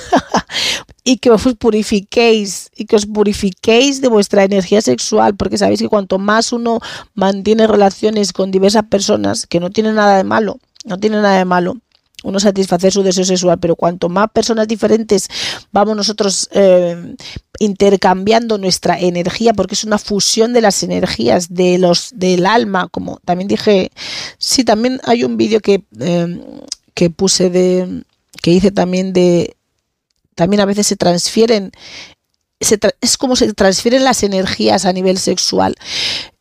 [1.04, 5.90] y que os purifiquéis y que os purifiquéis de vuestra energía sexual, porque sabéis que
[5.90, 6.80] cuanto más uno
[7.14, 11.46] mantiene relaciones con diversas personas, que no tiene nada de malo, no tiene nada de
[11.46, 11.78] malo,
[12.26, 15.28] uno satisfacer su deseo sexual, pero cuanto más personas diferentes
[15.72, 17.16] vamos nosotros eh,
[17.60, 23.20] intercambiando nuestra energía, porque es una fusión de las energías de los del alma, como
[23.26, 23.92] también dije,
[24.38, 26.42] sí, también hay un vídeo que, eh,
[26.94, 28.04] que puse de,
[28.42, 29.56] que hice también de,
[30.36, 31.72] también a veces se transfieren
[33.02, 35.76] es como se transfieren las energías a nivel sexual.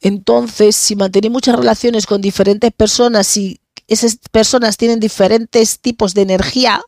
[0.01, 6.23] Entonces, si mantenéis muchas relaciones con diferentes personas y esas personas tienen diferentes tipos de
[6.23, 6.81] energía,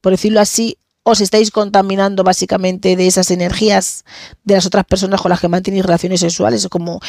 [0.00, 4.04] por decirlo así, os estáis contaminando básicamente de esas energías
[4.44, 7.00] de las otras personas con las que mantenéis relaciones sexuales, como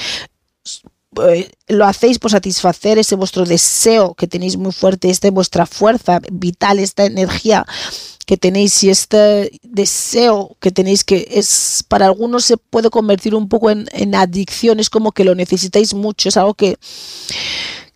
[1.28, 6.21] eh, lo hacéis por satisfacer ese vuestro deseo que tenéis muy fuerte, esta vuestra fuerza
[6.32, 7.65] vital, esta energía
[8.26, 13.47] que tenéis y este deseo que tenéis que es para algunos se puede convertir un
[13.47, 16.78] poco en, en adicción, es como que lo necesitáis mucho, es algo que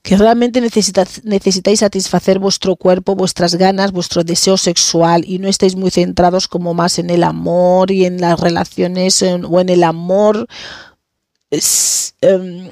[0.08, 5.92] que realmente necesitáis satisfacer vuestro cuerpo, vuestras ganas, vuestro deseo sexual y no estáis muy
[5.92, 10.48] centrados como más en el amor y en las relaciones o en el amor
[11.52, 12.72] em,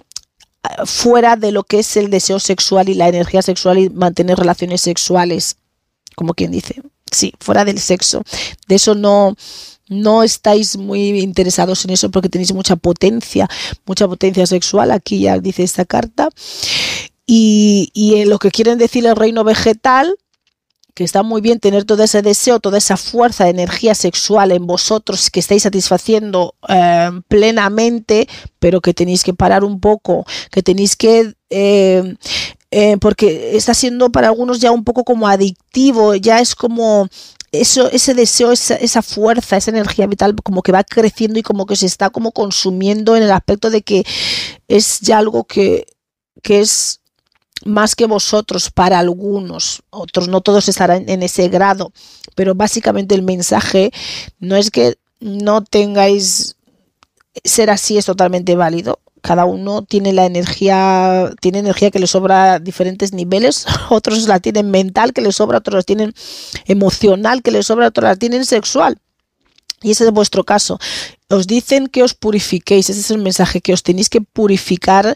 [0.86, 4.80] fuera de lo que es el deseo sexual y la energía sexual y mantener relaciones
[4.80, 5.58] sexuales,
[6.16, 8.24] como quien dice, sí, fuera del sexo.
[8.70, 9.36] De eso no,
[9.88, 13.48] no estáis muy interesados en eso porque tenéis mucha potencia,
[13.86, 16.30] mucha potencia sexual, aquí ya dice esta carta.
[17.28, 20.16] Y, en lo que quieren decir el reino vegetal,
[20.94, 25.30] que está muy bien tener todo ese deseo, toda esa fuerza, energía sexual en vosotros
[25.30, 31.34] que estáis satisfaciendo eh, plenamente, pero que tenéis que parar un poco, que tenéis que...
[31.50, 32.16] Eh,
[32.72, 37.08] eh, porque está siendo para algunos ya un poco como adictivo, ya es como
[37.54, 41.66] eso, ese deseo, esa, esa, fuerza, esa energía vital como que va creciendo y como
[41.66, 44.04] que se está como consumiendo en el aspecto de que
[44.68, 45.86] es ya algo que,
[46.42, 47.02] que es
[47.66, 51.92] más que vosotros para algunos, otros no todos estarán en ese grado,
[52.36, 53.92] pero básicamente el mensaje
[54.40, 56.56] no es que no tengáis
[57.44, 59.00] ser así es totalmente válido.
[59.22, 64.40] Cada uno tiene la energía, tiene energía que le sobra a diferentes niveles, otros la
[64.40, 66.14] tienen mental que le sobra, otros la tienen
[66.66, 69.00] emocional que le sobra, otros la tienen sexual.
[69.82, 70.80] Y ese es vuestro caso.
[71.30, 75.16] Os dicen que os purifiquéis, ese es el mensaje, que os tenéis que purificar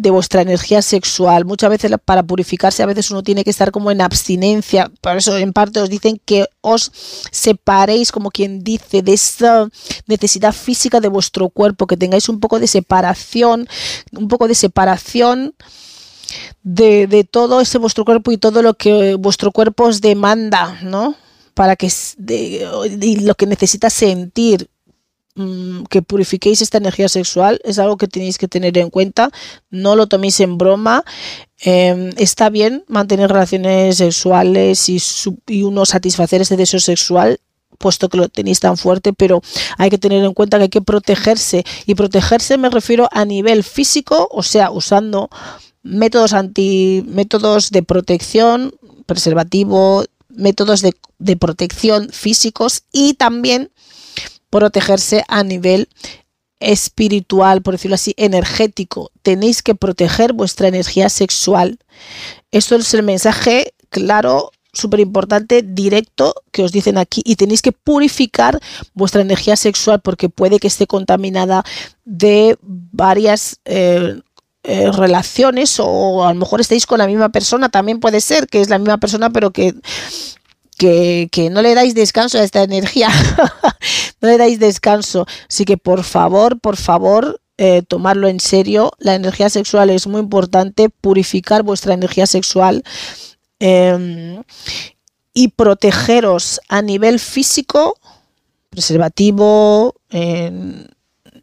[0.00, 1.44] de vuestra energía sexual.
[1.44, 4.90] Muchas veces para purificarse a veces uno tiene que estar como en abstinencia.
[5.00, 6.90] Por eso en parte os dicen que os
[7.30, 9.68] separéis, como quien dice, de esa
[10.06, 13.68] necesidad física de vuestro cuerpo, que tengáis un poco de separación,
[14.12, 15.54] un poco de separación.
[16.62, 21.16] De, todo ese vuestro cuerpo y todo lo que vuestro cuerpo os demanda, ¿no?
[21.54, 24.69] Para que de, lo que necesita sentir
[25.40, 29.30] Mm, que purifiquéis esta energía sexual es algo que tenéis que tener en cuenta.
[29.70, 31.02] No lo toméis en broma.
[31.60, 34.98] Em, está bien mantener relaciones sexuales y,
[35.62, 37.40] uno satisfacer ese deseo sexual
[37.78, 39.40] puesto que lo tenéis tan fuerte, pero
[39.78, 41.64] hay que tener en cuenta que hay que protegerse.
[41.86, 45.30] Y protegerse me refiero a nivel físico, o sea, usando
[45.82, 48.74] métodos anti métodos de protección,
[49.06, 53.70] preservativo, métodos de protección físicos y también
[54.50, 55.88] protegerse a nivel
[56.60, 59.10] espiritual, por decirlo así, energético.
[59.22, 61.78] Tenéis que proteger vuestra energía sexual.
[62.50, 67.22] Esto es el mensaje claro, súper importante, directo que os dicen aquí.
[67.24, 68.60] Y tenéis que purificar
[68.94, 71.64] vuestra energía sexual porque puede que esté contaminada
[72.04, 74.20] de varias eh,
[74.62, 78.60] eh, relaciones o a lo mejor estáis con la misma persona, también puede ser que
[78.60, 79.74] es la misma persona pero que
[80.80, 83.08] que, no le dais descanso a esta energía,
[84.20, 85.26] no le dais descanso.
[85.48, 88.92] Así que por favor, por favor, eh, tomarlo en serio.
[88.98, 92.82] La energía sexual es muy importante, purificar vuestra energía sexual
[93.58, 94.42] em,
[95.34, 97.98] y protegeros a nivel físico,
[98.70, 99.94] preservativo,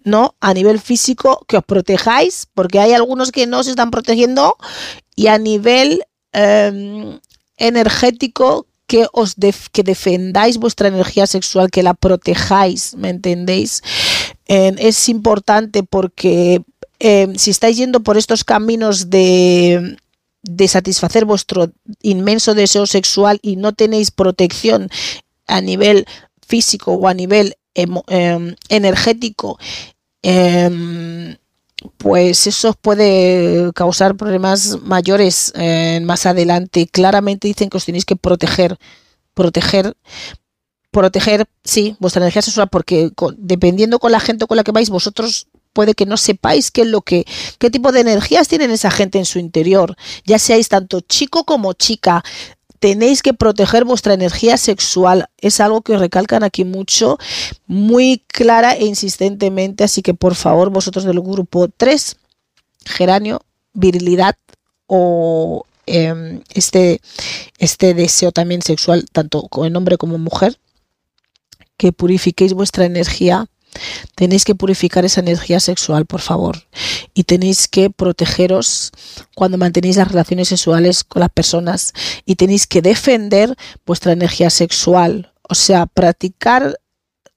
[0.04, 4.56] no, a nivel físico, que os protejáis, porque hay algunos que no se están protegiendo,
[5.16, 7.20] y a nivel em,
[7.58, 9.36] energético que os
[9.72, 13.84] que defendáis vuestra energía sexual, que la protejáis, ¿me entendéis?
[14.48, 16.62] es importante porque
[17.00, 19.98] em, si estáis yendo por estos caminos de,
[20.42, 21.72] de satisfacer vuestro
[22.02, 24.90] inmenso deseo sexual y no tenéis protección
[25.48, 26.06] a nivel
[26.48, 29.60] físico o a nivel em, energético,
[30.24, 31.36] em,
[31.98, 36.88] pues eso puede causar problemas mayores eh, más adelante.
[36.88, 38.78] Claramente dicen que os tenéis que proteger,
[39.34, 39.96] proteger,
[40.92, 45.48] proteger, sí, vuestra energía sexual, porque dependiendo con la gente con la que vais, vosotros
[45.74, 47.26] puede que no sepáis qué es lo que,
[47.60, 51.74] qué tipo de energías tienen esa gente en su interior, ya seáis tanto chico como
[51.74, 52.24] chica,
[52.80, 55.30] tenéis que proteger vuestra energía sexual.
[55.38, 57.18] Es algo que recalcan aquí mucho,
[57.66, 59.84] muy clara e insistentemente.
[59.84, 62.18] Así que por favor, vosotros del grupo 3,
[62.86, 63.42] geranio,
[63.74, 64.36] virilidad
[64.88, 67.02] o em, este,
[67.58, 70.60] este deseo también sexual, tanto con hombre como mujer,
[71.78, 73.48] que purifiquéis vuestra energía
[74.16, 76.68] Tenéis que purificar esa energía sexual, por favor.
[77.14, 78.92] Y tenéis que protegeros
[79.36, 81.94] cuando mantenéis las relaciones sexuales con las personas.
[82.26, 83.56] Y tenéis que defender
[83.86, 85.34] vuestra energía sexual.
[85.50, 86.80] O sea, practicar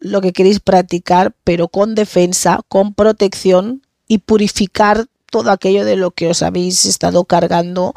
[0.01, 6.11] lo que queréis practicar, pero con defensa, con protección y purificar todo aquello de lo
[6.11, 7.95] que os habéis estado cargando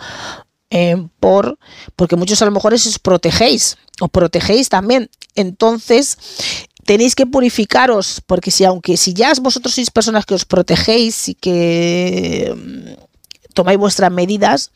[0.69, 1.57] eh, por
[1.95, 6.17] porque muchos a lo mejor os protegéis os protegéis también entonces
[6.85, 11.35] tenéis que purificaros, porque si aunque si ya vosotros sois personas que os protegéis y
[11.35, 14.71] que mm, tomáis vuestras medidas,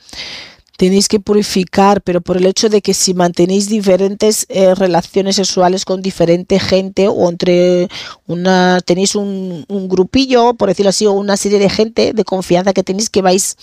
[0.78, 5.86] tenéis que purificar, pero por el hecho de que si mantenéis diferentes eh, relaciones sexuales
[5.86, 7.90] con diferente gente o entre
[8.28, 12.74] una tenéis un, un, grupillo, por decirlo así, o una serie de gente de confianza
[12.74, 13.58] que tenéis que vais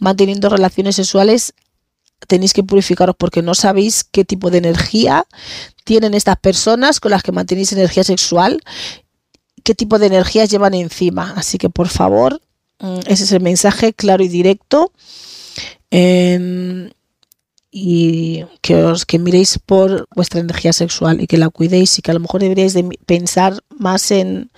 [0.00, 1.52] manteniendo relaciones sexuales,
[2.26, 5.26] tenéis que purificaros porque no sabéis qué tipo de energía
[5.84, 8.60] tienen estas personas con las que mantenéis energía sexual,
[9.62, 11.34] qué tipo de energías llevan encima.
[11.36, 12.40] Así que por favor,
[12.80, 14.92] mm, ese es el mensaje claro y directo.
[15.90, 16.90] Em,
[17.70, 22.10] y que os que miréis por vuestra energía sexual y que la cuidéis y que
[22.10, 24.50] a lo mejor deberíais de pensar más en,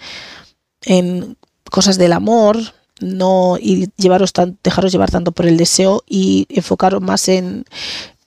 [0.82, 1.36] en
[1.70, 2.56] cosas del amor,
[3.00, 7.64] no y llevaros tan, dejaros llevar tanto por el deseo y enfocaros más en,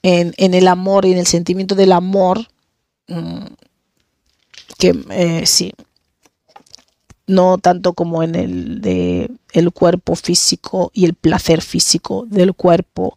[0.02, 2.48] en, el amor y en el sentimiento del amor
[3.08, 3.44] Mm,
[4.78, 5.72] que eh, sí,
[7.26, 13.16] no tanto como en el de el cuerpo físico y el placer físico del cuerpo.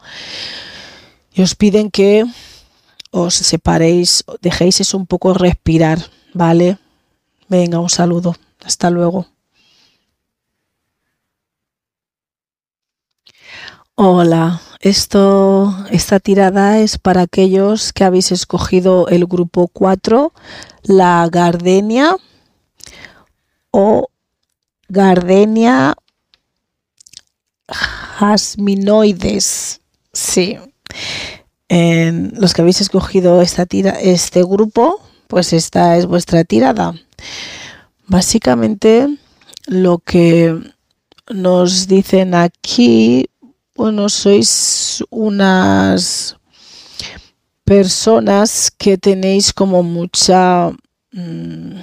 [1.33, 2.25] Y os piden que
[3.11, 5.99] os separéis, dejéis eso un poco respirar,
[6.33, 6.77] ¿vale?
[7.47, 8.35] Venga, un saludo.
[8.63, 9.27] Hasta luego.
[13.99, 20.33] Hola, esta tirada es para aquellos que habéis escogido el grupo 4,
[20.83, 22.15] la gardenia
[23.71, 24.07] o
[24.87, 25.95] gardenia
[27.67, 29.81] jasminoides.
[30.13, 30.59] Sí.
[31.67, 36.93] En los que habéis escogido esta tira, este grupo, pues esta es vuestra tirada.
[38.05, 39.07] Básicamente
[39.65, 40.55] lo que
[41.33, 43.31] nos dicen aquí
[43.77, 46.35] bueno, sois unas
[47.63, 50.71] personas que tenéis como mucha
[51.11, 51.79] mm,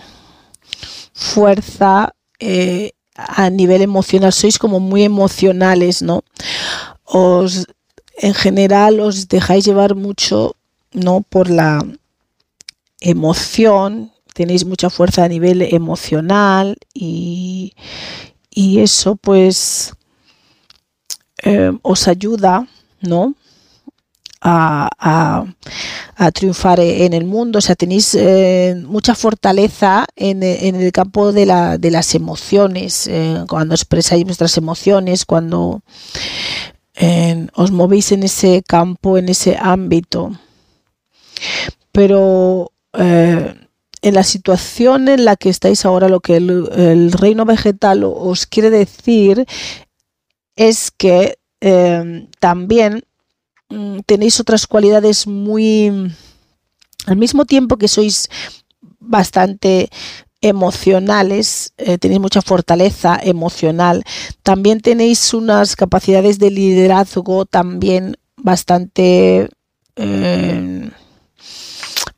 [1.13, 6.25] fuerza eh, a nivel emocional, sois como muy emocionales, ¿no?
[7.05, 7.67] Os,
[8.17, 10.57] en general os dejáis llevar mucho,
[10.93, 11.21] ¿no?
[11.21, 11.87] Por la
[13.01, 17.75] emoción, tenéis mucha fuerza a nivel emocional y,
[18.51, 19.95] y eso pues
[21.45, 22.67] eh, os ayuda,
[23.01, 23.35] ¿no?
[24.47, 25.45] A,
[26.35, 32.15] triunfar en el mundo, o sea, tenéis eh, mucha fortaleza en, el campo de, las
[32.15, 35.83] emociones, eh, cuando expresáis vuestras emociones, cuando
[37.55, 40.33] os movéis en ese campo, en ese ámbito.
[41.91, 42.71] Pero
[44.05, 48.69] en la situación en la que estáis ahora, lo que el, reino vegetal os quiere
[48.69, 49.47] decir
[50.57, 53.05] es que em, también
[53.69, 56.13] mm, tenéis otras cualidades muy...
[57.07, 58.31] Al mismo tiempo que sois
[58.99, 59.91] bastante
[60.41, 64.05] emocionales, eh, tenéis mucha fortaleza emocional,
[64.43, 69.49] también tenéis unas capacidades de liderazgo también bastante
[69.97, 70.91] eh,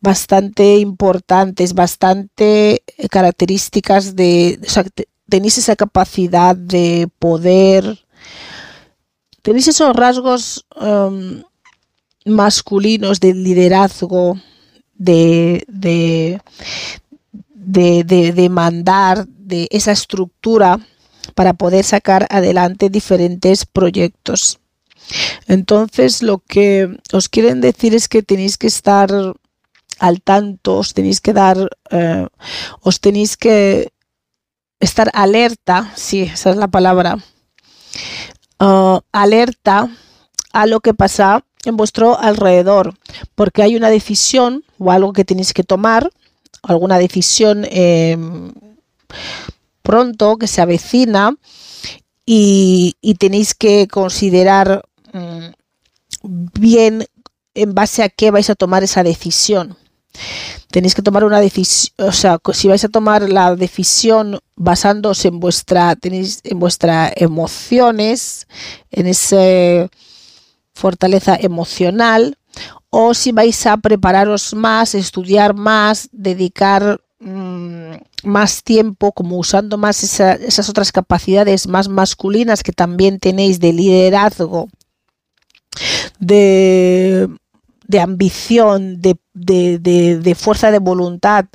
[0.01, 4.85] bastante importantes, bastante características de, o sea,
[5.29, 8.06] tenéis esa capacidad de poder,
[9.47, 11.45] tenéis esos rasgos em,
[12.25, 14.41] masculinos de liderazgo,
[14.93, 16.41] de, de,
[17.55, 20.81] de, de, mandar, de esa estructura
[21.37, 24.59] para poder sacar adelante diferentes proyectos.
[25.47, 29.09] Entonces, lo que os quieren decir es que tenéis que estar
[30.01, 31.57] al tanto, os tenéis que dar,
[31.93, 32.27] eh,
[32.81, 33.93] os tenéis que
[34.81, 37.19] estar alerta, sí, esa es la palabra,
[38.61, 39.89] uh, alerta
[40.53, 42.95] a lo que pasa en vuestro alrededor,
[43.35, 46.11] porque hay una decisión o algo que tenéis que tomar,
[46.63, 48.53] alguna decisión em,
[49.83, 51.35] pronto que se avecina
[52.25, 54.83] y, tenéis que considerar
[55.13, 55.47] mm,
[56.59, 57.07] bien
[57.55, 59.77] en base a qué vais a tomar esa decisión
[60.71, 65.41] tenéis que tomar una decisión, o sea, si vais a tomar la decisión basándose en
[65.41, 68.47] vuestra, tenéis en vuestras emociones,
[68.91, 69.89] en esa
[70.75, 72.37] fortaleza emocional,
[72.91, 77.93] o si vais a prepararos más, estudiar más, dedicar mm,
[78.25, 84.69] más tiempo, como usando más esas otras capacidades más masculinas que también tenéis de liderazgo,
[86.19, 87.29] de
[87.87, 91.47] de ambición, de, de, fuerza de voluntad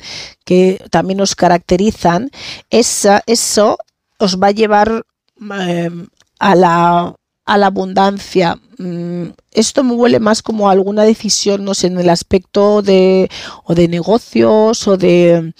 [0.45, 2.29] que también nos caracterizan,
[2.69, 3.77] esa, eso
[4.17, 5.05] os va a llevar
[5.39, 6.07] em,
[6.39, 7.15] a, la,
[7.45, 8.59] a la abundancia.
[8.77, 13.29] Mm, esto me huele más como alguna decisión, no sé, en el aspecto de,
[13.63, 15.53] o de negocios o de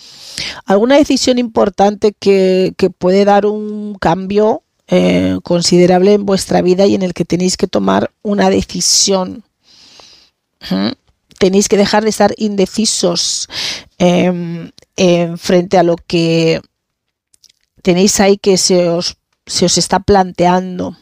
[0.66, 7.02] alguna decisión importante que, puede dar un cambio eh, considerable en vuestra vida y en
[7.02, 9.44] el que tenéis que tomar una decisión
[11.40, 13.48] Tenéis que dejar de estar indecisos
[13.98, 14.72] em,
[15.38, 16.62] frente a lo que
[17.82, 20.96] tenéis ahí que se os, se os está planteando.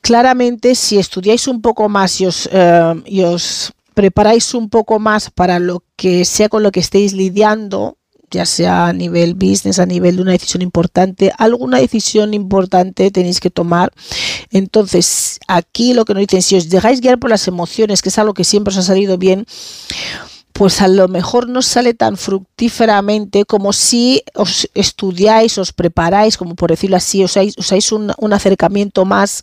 [0.00, 5.30] Claramente, si estudiáis un poco más y os, em, y os preparáis un poco más
[5.30, 7.96] para lo que sea con lo que estéis lidiando,
[8.30, 13.40] ya sea a nivel business, a nivel de una decisión importante, alguna decisión importante tenéis
[13.40, 13.92] que tomar.
[14.50, 18.18] Entonces, aquí lo que nos dicen, si os dejáis guiar por las emociones, que es
[18.18, 19.46] algo que siempre os ha salido bien,
[20.52, 26.54] pues a lo mejor no sale tan fructíferamente como si os estudiáis, os preparáis, como
[26.54, 29.42] por decirlo así, usáis, usáis un, acercamiento más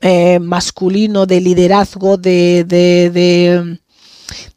[0.00, 3.78] eh, masculino de liderazgo, de, de,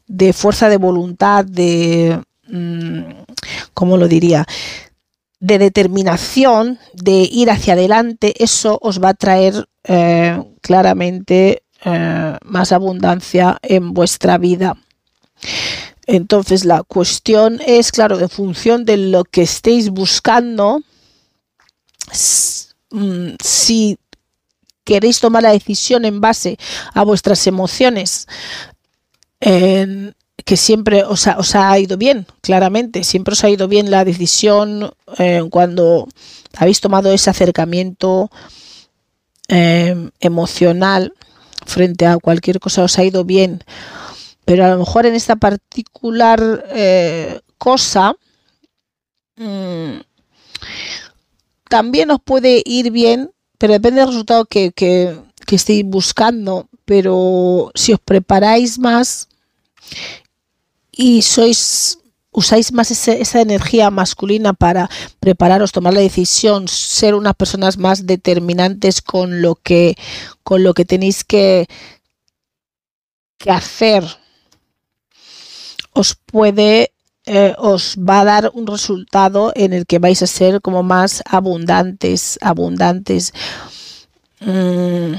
[0.06, 2.18] de fuerza de voluntad, de,
[2.52, 3.29] Mm,
[3.74, 4.46] ¿cómo lo diría?
[5.40, 12.72] de determinación, de ir hacia adelante, eso os va a traer eh, claramente eh, más
[12.72, 14.76] abundancia en vuestra vida.
[16.06, 20.82] Entonces la cuestión es, claro, en función de lo que estéis buscando,
[22.90, 23.98] mm, si
[24.84, 26.58] queréis tomar la decisión en base
[26.92, 28.26] a vuestras emociones,
[30.44, 35.42] que siempre os ha, ido bien, claramente, siempre os ha ido bien la decisión eh,
[35.50, 36.08] cuando
[36.56, 38.30] habéis tomado ese acercamiento
[39.48, 41.12] eh, emocional
[41.66, 43.64] frente a cualquier cosa, os ha ido bien,
[44.44, 48.14] pero a lo mejor en esta particular eh, cosa
[49.36, 50.00] mm,
[51.68, 55.16] también os puede ir bien, pero depende del resultado que, que,
[55.46, 59.28] que estéis buscando, pero si os preparáis más
[61.00, 61.98] y sois
[62.30, 64.88] usáis más esa energía masculina para
[65.18, 69.96] prepararos, tomar la decisión, ser unas personas más determinantes con lo que,
[70.42, 71.66] con lo que tenéis que,
[73.38, 74.04] que hacer,
[75.92, 76.92] os puede,
[77.24, 81.22] eh, os va a dar un resultado en el que vais a ser como más
[81.26, 83.32] abundantes, abundantes.
[84.40, 85.14] Mm,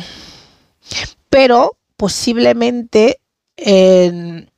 [1.30, 3.20] pero posiblemente
[3.58, 4.51] en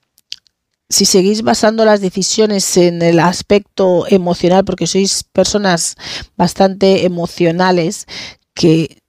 [0.93, 5.95] si seguís basando las decisiones en el aspecto emocional, porque sois personas
[6.37, 8.05] bastante emocionales,
[8.53, 9.01] que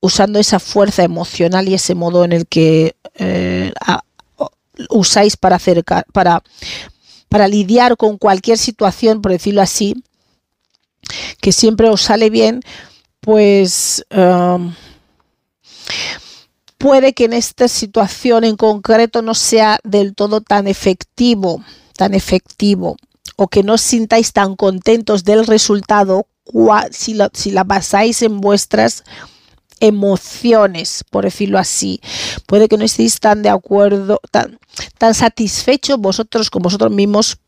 [0.00, 3.72] usando esa fuerza emocional y ese modo en el que eh,
[4.90, 6.42] usáis para acercar, para
[7.30, 9.94] para lidiar con cualquier situación, por decirlo así,
[11.40, 12.60] que siempre os sale bien,
[13.20, 14.74] pues um,
[16.84, 21.64] puede que en esta situación en concreto no sea del todo tan efectivo,
[21.96, 22.96] tan efectivo,
[23.36, 26.26] o que no os sintáis tan contentos del resultado
[26.90, 29.02] si, la basáis en vuestras
[29.80, 32.02] emociones, por decirlo así.
[32.44, 34.58] Puede que no estéis tan de acuerdo, tan,
[34.98, 37.38] tan satisfechos vosotros con vosotros mismos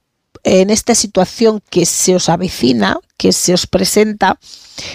[0.44, 4.38] en esta situación que se os avecina, que se os presenta,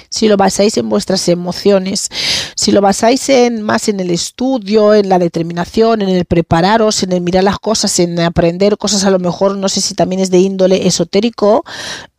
[0.09, 2.09] si lo basáis en vuestras emociones,
[2.55, 7.13] si lo basáis en más en el estudio, en la determinación, en el prepararos, en
[7.13, 10.29] el mirar las cosas, en aprender cosas a lo mejor, no sé si también es
[10.29, 11.63] de índole esotérico,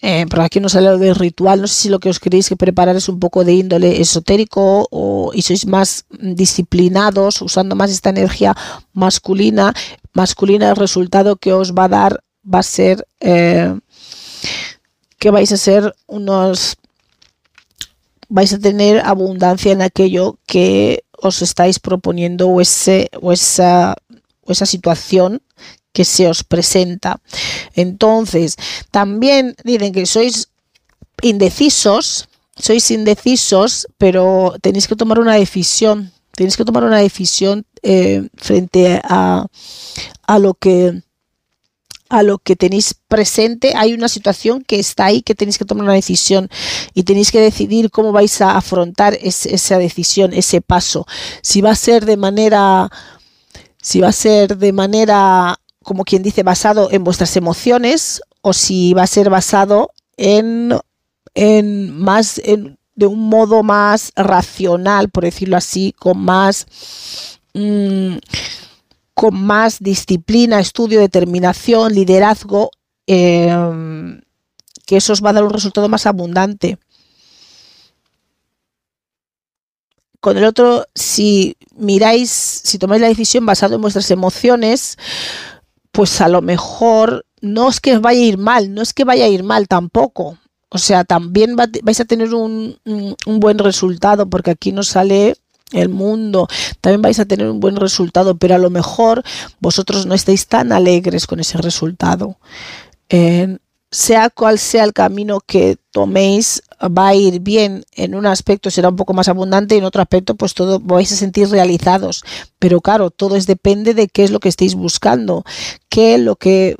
[0.01, 2.57] eh, pero aquí nos habla de ritual, no sé si lo que os queréis que
[2.57, 8.11] preparar es un poco de índole esotérico o, y sois más disciplinados, usando más esta
[8.11, 8.57] energía
[8.93, 9.73] masculina,
[10.13, 13.75] masculina el resultado que os va a dar va a ser eh,
[15.19, 16.77] que vais a ser unos
[18.29, 23.95] vais a tener abundancia en aquello que os estáis proponiendo o, ese, o, esa,
[24.43, 25.43] o esa situación
[25.93, 27.21] que se os presenta.
[27.75, 28.57] Entonces,
[28.91, 30.49] también dicen que sois
[31.21, 38.27] indecisos, sois indecisos, pero tenéis que tomar una decisión, tenéis que tomar una decisión eh,
[38.37, 39.47] frente a,
[40.27, 41.03] a lo que
[42.13, 45.85] a lo que tenéis presente, hay una situación que está ahí que tenéis que tomar
[45.85, 46.51] una decisión
[46.93, 51.07] y tenéis que decidir cómo vais a afrontar esa decisión, ese paso.
[51.41, 52.91] Si va a ser de manera,
[53.81, 58.93] si va a ser de manera, como quien dice, basado en vuestras emociones o si
[58.93, 60.75] va a ser basado en,
[61.33, 66.67] en más, de un modo más racional, por decirlo así, con más...
[67.55, 68.17] Mm,
[69.15, 72.71] con más disciplina, estudio, determinación, liderazgo,
[73.07, 74.21] em,
[74.87, 76.79] que eso os va a dar un resultado más abundante.
[80.21, 84.97] Con el otro, si miráis, si tomáis la decisión basada en vuestras emociones,
[85.91, 89.25] pues a lo mejor no es que vaya a ir mal, no es que vaya
[89.25, 90.39] a ir mal tampoco.
[90.69, 95.37] O sea, también vais a tener un, un buen resultado, porque aquí nos sale
[95.73, 96.49] el mundo,
[96.81, 99.23] también vais a tener un buen resultado, pero a lo mejor
[99.61, 102.39] vosotros no estáis tan alegres con ese resultado.
[103.09, 103.59] Eh,
[103.93, 107.85] sea cual sea el camino que toméis, va a ir bien.
[107.93, 111.13] En un aspecto será un poco más abundante y en otro aspecto, pues todo vais
[111.13, 112.25] a sentir realizados.
[112.59, 115.45] Pero claro, todo es depende de qué es lo que estéis buscando,
[115.91, 116.77] qué lo que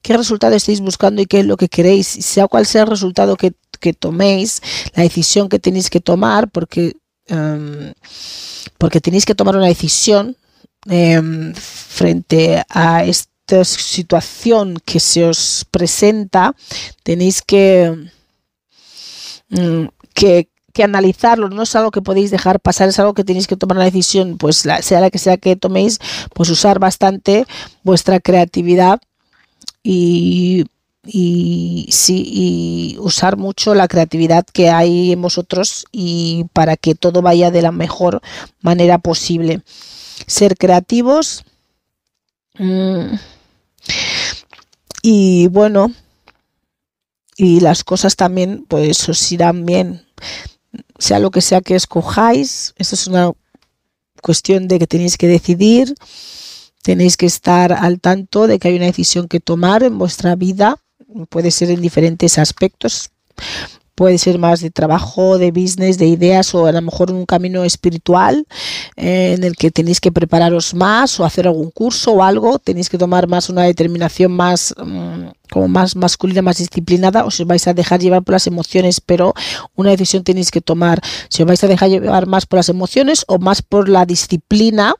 [0.00, 2.06] qué resultado estáis buscando y qué es lo que queréis.
[2.08, 4.62] Sea cual sea el resultado que, que toméis,
[4.94, 6.94] la decisión que tenéis que tomar, porque
[7.26, 7.94] Em,
[8.78, 10.36] porque tenéis que tomar una decisión
[10.86, 16.54] em, frente a esta situación que se os presenta,
[17.02, 18.10] tenéis que,
[19.48, 20.48] mm, que,
[20.82, 23.84] analizarlo, no es algo que podéis dejar pasar, es algo que tenéis que tomar una
[23.86, 26.00] decisión, pues sea la que sea que toméis,
[26.34, 27.46] pues usar bastante
[27.84, 29.00] vuestra creatividad
[29.84, 30.64] y
[31.06, 37.22] y sí y usar mucho la creatividad que hay en vosotros y para que todo
[37.22, 38.22] vaya de la mejor
[38.60, 39.62] manera posible.
[40.26, 41.44] Ser creativos
[42.58, 43.14] mm,
[45.02, 45.92] y bueno
[47.36, 50.06] y las cosas también pues os irán bien.
[50.98, 53.32] Sea lo que sea que escojáis eso es una
[54.22, 55.94] cuestión de que tenéis que decidir
[56.82, 60.83] tenéis que estar al tanto de que hay una decisión que tomar en vuestra vida
[61.28, 63.10] puede ser en diferentes aspectos,
[63.94, 67.64] puede ser más de trabajo, de business, de ideas o a lo mejor un camino
[67.64, 68.46] espiritual
[68.96, 72.88] eh, en el que tenéis que prepararos más o hacer algún curso o algo, tenéis
[72.88, 77.24] que tomar más una determinación más mm, como más masculina, más disciplinada.
[77.24, 79.34] O si os vais a dejar llevar por las emociones, pero
[79.76, 81.00] una decisión tenéis que tomar.
[81.28, 84.94] Si os vais a dejar llevar más por las emociones o más por la disciplina.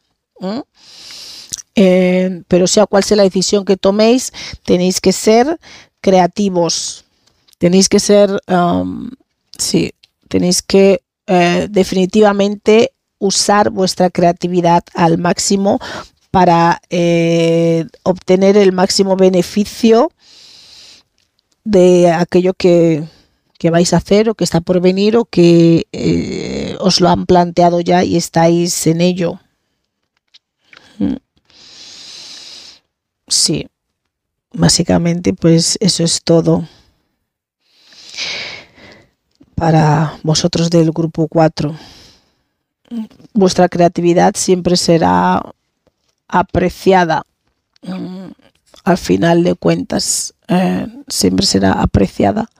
[1.74, 4.32] Eh, pero sea cual sea la decisión que toméis,
[4.64, 5.58] tenéis que ser
[6.04, 7.06] creativos.
[7.56, 9.10] Tenéis que ser, um,
[9.56, 9.92] sí,
[10.28, 15.80] tenéis que eh, definitivamente usar vuestra creatividad al máximo
[16.30, 20.12] para eh, obtener el máximo beneficio
[21.64, 23.04] de aquello que,
[23.58, 27.24] que, vais a hacer o que está por venir o que eh, os lo han
[27.24, 29.40] planteado ya y estáis en ello.
[30.98, 31.16] Mm.
[33.26, 33.68] Sí.
[34.54, 36.66] Básicamente, pues eso es todo
[39.54, 41.76] para vosotros del grupo 4.
[43.32, 45.42] Vuestra creatividad siempre será
[46.28, 47.24] apreciada.
[48.84, 52.50] al final de cuentas eh, siempre será apreciada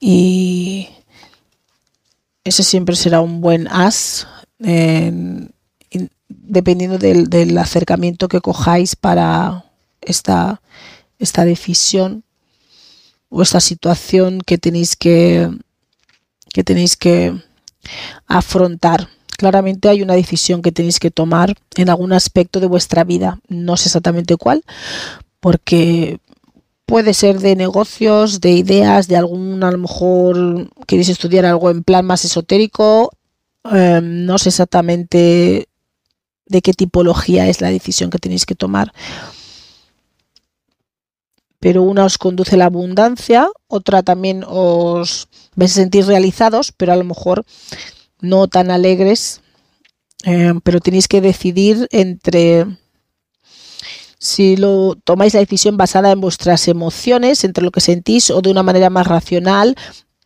[0.00, 0.88] y
[2.44, 4.26] ese siempre será un buen as
[6.28, 9.64] dependiendo del, acercamiento que cojáis para
[10.00, 10.60] esta,
[11.22, 12.24] esta decisión
[13.28, 15.48] o esta situación que tenéis que,
[16.52, 17.34] que tenéis que
[18.26, 19.08] afrontar.
[19.38, 23.38] Claramente hay una decisión que tenéis que tomar en algún aspecto de vuestra vida.
[23.48, 24.62] No sé exactamente cuál,
[25.40, 26.18] porque
[26.84, 31.82] puede ser de negocios, de ideas, de algún, a lo mejor queréis estudiar algo en
[31.82, 33.12] plan más esotérico.
[33.64, 35.68] Em, no sé exactamente
[36.46, 38.92] de qué tipología es la decisión que tenéis que tomar.
[41.62, 46.92] Pero una os conduce a la abundancia, otra también os vais a sentir realizados, pero
[46.92, 47.44] a lo mejor
[48.20, 49.42] no tan alegres.
[50.24, 52.66] Em, pero tenéis que decidir entre
[54.18, 58.50] si lo tomáis la decisión basada en vuestras emociones, entre lo que sentís, o de
[58.50, 59.76] una manera más racional,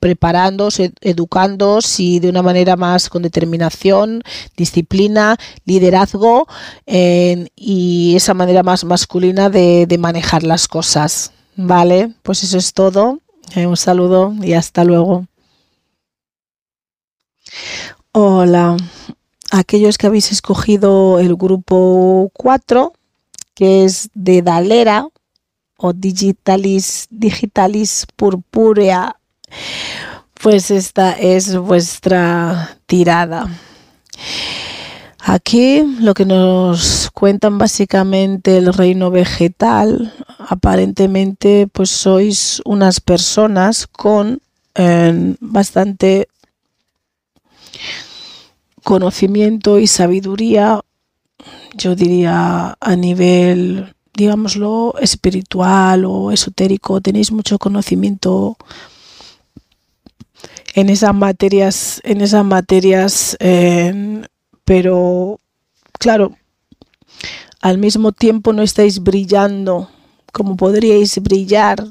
[0.01, 4.23] preparándoos, educándoos y de una manera más con determinación,
[4.57, 6.47] disciplina, liderazgo
[6.87, 11.33] y esa manera más masculina de, de, manejar las cosas.
[11.57, 13.21] Vale, pues eso es todo.
[13.55, 15.27] Eh, un saludo y hasta luego.
[18.13, 18.77] Hola,
[19.51, 22.93] aquellos que habéis escogido el grupo 4
[23.57, 25.09] que es de Dalera
[25.79, 29.19] o Digitalis, Digitalis Purpurea,
[30.43, 33.49] pues esta es vuestra tirada.
[35.21, 44.41] Aquí lo que nos cuentan básicamente el reino vegetal, aparentemente pues sois unas personas con
[44.77, 46.29] eh, bastante
[48.85, 50.81] conocimiento y sabiduría
[51.77, 58.57] yo diría a nivel, digámoslo, espiritual o esotérico, tenéis mucho conocimiento
[60.77, 63.35] en esas materias, en esas materias,
[64.67, 65.41] pero
[65.99, 66.37] claro,
[67.63, 69.89] al mismo tiempo no estáis brillando
[70.33, 71.83] como podríais brillar,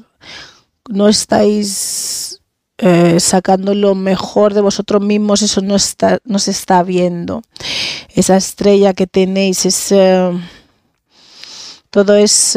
[0.88, 2.40] no estáis
[2.78, 7.42] eh, sacando lo mejor de vosotros mismos, eso no, está, no se está viendo.
[8.14, 9.92] Esa estrella que tenéis, es,
[11.90, 12.52] todo es,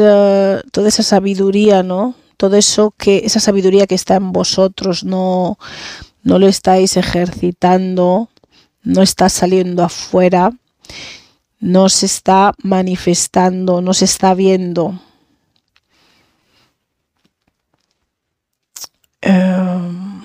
[0.70, 2.14] toda esa sabiduría, ¿no?
[2.36, 5.58] Todo eso que, esa sabiduría que está en vosotros, no,
[6.22, 8.28] no lo estáis ejercitando,
[8.82, 10.52] no está saliendo afuera,
[11.60, 14.98] no se está manifestando, no se está viendo.
[19.22, 20.22] Em,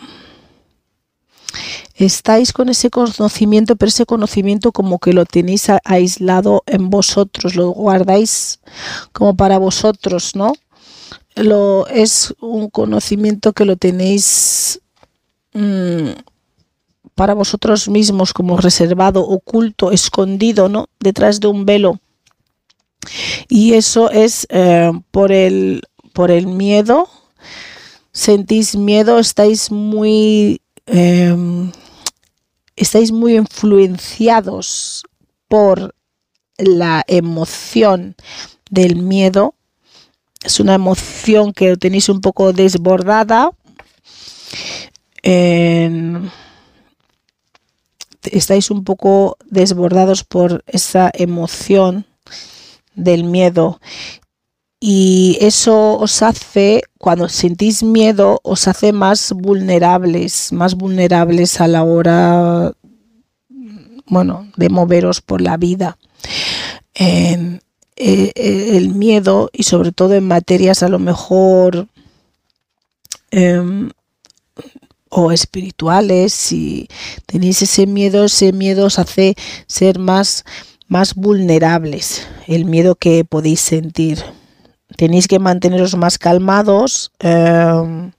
[1.96, 7.70] estáis con ese conocimiento, pero ese conocimiento como que lo tenéis aislado en vosotros, lo
[7.70, 8.60] guardáis
[9.12, 10.54] como para vosotros, ¿no?
[11.36, 14.82] Lo, es un conocimiento que lo tenéis
[15.56, 16.12] mm,
[17.16, 20.90] para vosotros mismos como reservado, oculto, escondido, ¿no?
[21.00, 22.00] Detrás de un velo.
[23.50, 25.82] Y eso es eh, por, el,
[26.14, 27.10] por el miedo
[28.16, 31.70] sentís miedo, estáis muy, em,
[32.78, 35.04] estáis muy influenciados
[35.50, 35.94] por
[36.58, 38.16] la emoción
[38.72, 39.54] del miedo.
[40.44, 43.52] Es una emoción que tenéis un poco desbordada.
[48.32, 52.06] Estáis un poco desbordados por esa emoción
[52.96, 53.80] del miedo
[54.80, 61.84] y eso os hace, cuando sentís miedo, os hace más vulnerables, más vulnerables a la
[61.84, 62.72] hora,
[64.06, 65.98] bueno, de moveros por la vida.
[66.94, 67.60] Eh,
[67.96, 71.88] eh, el miedo y sobre todo en materias a lo mejor
[73.32, 73.90] em,
[75.18, 76.88] o espirituales, si
[77.26, 79.36] tenéis ese miedo, ese miedo os hace
[79.68, 80.44] ser más,
[80.88, 84.24] más vulnerables, el miedo que podéis sentir
[84.96, 88.12] tenéis que manteneros más calmados, em,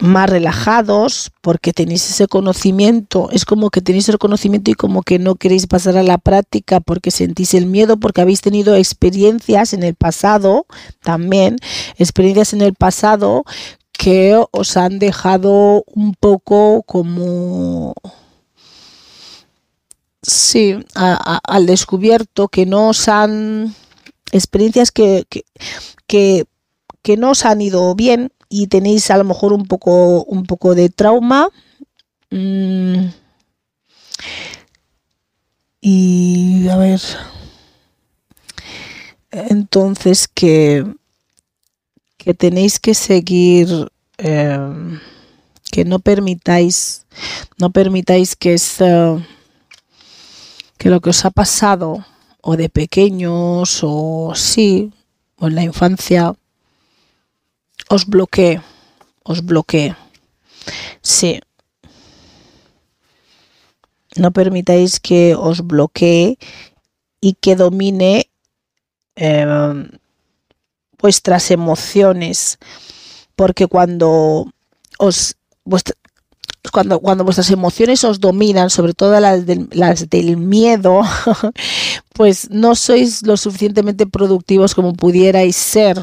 [0.00, 3.30] más relajados, porque tenéis ese conocimiento.
[3.32, 6.78] Es como que tenéis el conocimiento y como que no queréis pasar a la práctica
[6.78, 10.66] porque sentís el miedo, porque habéis tenido experiencias en el pasado
[11.02, 11.56] también,
[11.96, 13.44] experiencias en el pasado
[13.98, 17.94] que os han dejado un poco como
[20.22, 23.74] sí, al descubierto, que no os han
[24.30, 25.26] experiencias que,
[26.06, 26.46] que,
[27.16, 30.90] no os han ido bien y tenéis a lo mejor un poco, un poco de
[30.90, 31.48] trauma.
[32.30, 33.08] Mm.
[35.80, 37.00] y a ver.
[39.32, 40.84] entonces que,
[42.28, 45.00] que tenéis que seguir, em,
[45.72, 47.06] que no permitáis,
[47.56, 48.54] no permitáis que,
[50.76, 52.04] que lo que os ha pasado,
[52.42, 54.92] o de pequeños, o sí,
[55.40, 56.36] o en la infancia,
[57.88, 58.60] os bloquee,
[59.24, 59.96] os bloquee.
[61.00, 61.40] Sí.
[64.16, 66.36] No permitáis que os bloquee
[67.22, 68.28] y que domine
[69.16, 69.88] em,
[71.00, 72.58] vuestras emociones,
[73.36, 74.46] porque cuando
[74.98, 75.36] os
[76.72, 81.02] cuando, cuando vuestras emociones os dominan, sobre todo las del, las del miedo,
[82.14, 85.98] pues no sois lo suficientemente productivos como pudierais ser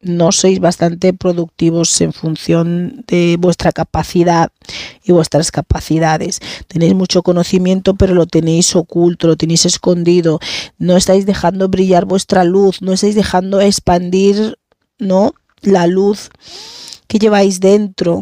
[0.00, 4.52] no sois bastante productivos en función de vuestra capacidad
[5.02, 6.40] y vuestras capacidades.
[6.68, 10.38] Tenéis mucho conocimiento, pero lo tenéis oculto, lo tenéis escondido.
[10.78, 14.58] No estáis dejando brillar vuestra luz, no estáis dejando expandir,
[14.98, 15.34] ¿no?
[15.62, 16.30] La luz
[17.08, 18.20] que lleváis dentro.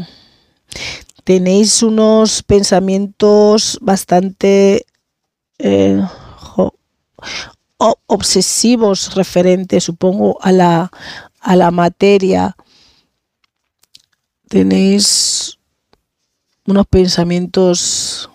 [1.24, 4.86] Tenéis unos pensamientos bastante
[5.58, 6.00] eh,
[8.06, 10.90] obsesivos referentes, supongo, a la
[11.46, 12.56] a la materia,
[14.48, 15.58] tenéis
[16.66, 18.28] unos pensamientos,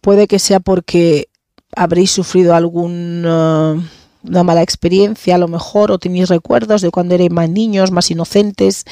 [0.00, 1.28] puede que sea porque
[1.76, 3.76] habréis sufrido alguna
[4.22, 8.10] una mala experiencia a lo mejor o tenéis recuerdos de cuando erais más niños, más
[8.10, 8.84] inocentes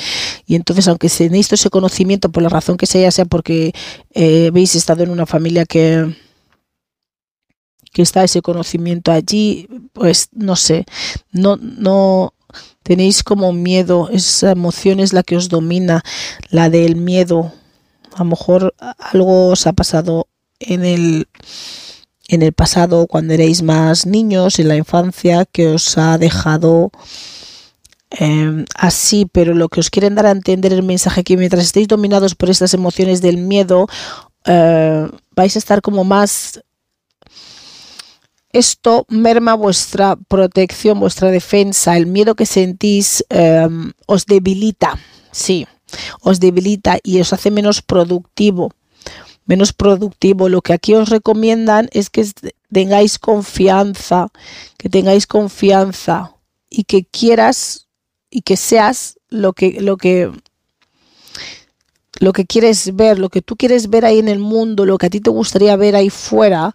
[0.46, 3.72] y entonces aunque tenéis ese conocimiento por la razón que sea, sea porque
[4.12, 6.14] eh, habéis estado en una familia que
[7.94, 10.84] que está ese conocimiento allí, pues no sé,
[11.30, 12.34] no, no
[12.82, 16.02] tenéis como miedo, esa emoción es la que os domina,
[16.50, 17.52] la del miedo.
[18.12, 20.26] A lo mejor algo os ha pasado
[20.58, 21.28] en el
[22.28, 26.90] en el pasado cuando erais más niños, en la infancia, que os ha dejado
[28.10, 31.86] em, así, pero lo que os quieren dar a entender el mensaje que mientras estéis
[31.86, 33.86] dominados por estas emociones del miedo,
[34.46, 36.63] eh, vais a estar como más
[38.54, 44.96] esto merma vuestra protección, vuestra defensa, el miedo que sentís em, os debilita,
[45.32, 45.66] sí,
[46.20, 48.70] os debilita y os hace menos productivo,
[49.44, 50.48] menos productivo.
[50.48, 52.24] Lo que aquí os recomiendan es que
[52.72, 54.28] tengáis confianza,
[54.78, 56.32] que tengáis confianza
[56.70, 57.88] y que quieras
[58.30, 60.30] y que seas lo que, lo que,
[62.20, 65.06] lo que quieres ver, lo que tú quieres ver ahí en el mundo, lo que
[65.06, 66.74] a ti te gustaría ver ahí fuera,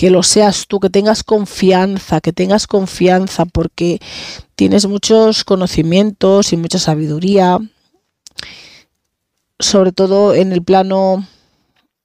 [0.00, 4.00] que lo seas tú, que tengas confianza, que tengas confianza porque
[4.56, 7.58] tienes muchos conocimientos y mucha sabiduría,
[9.58, 11.26] sobre todo en el plano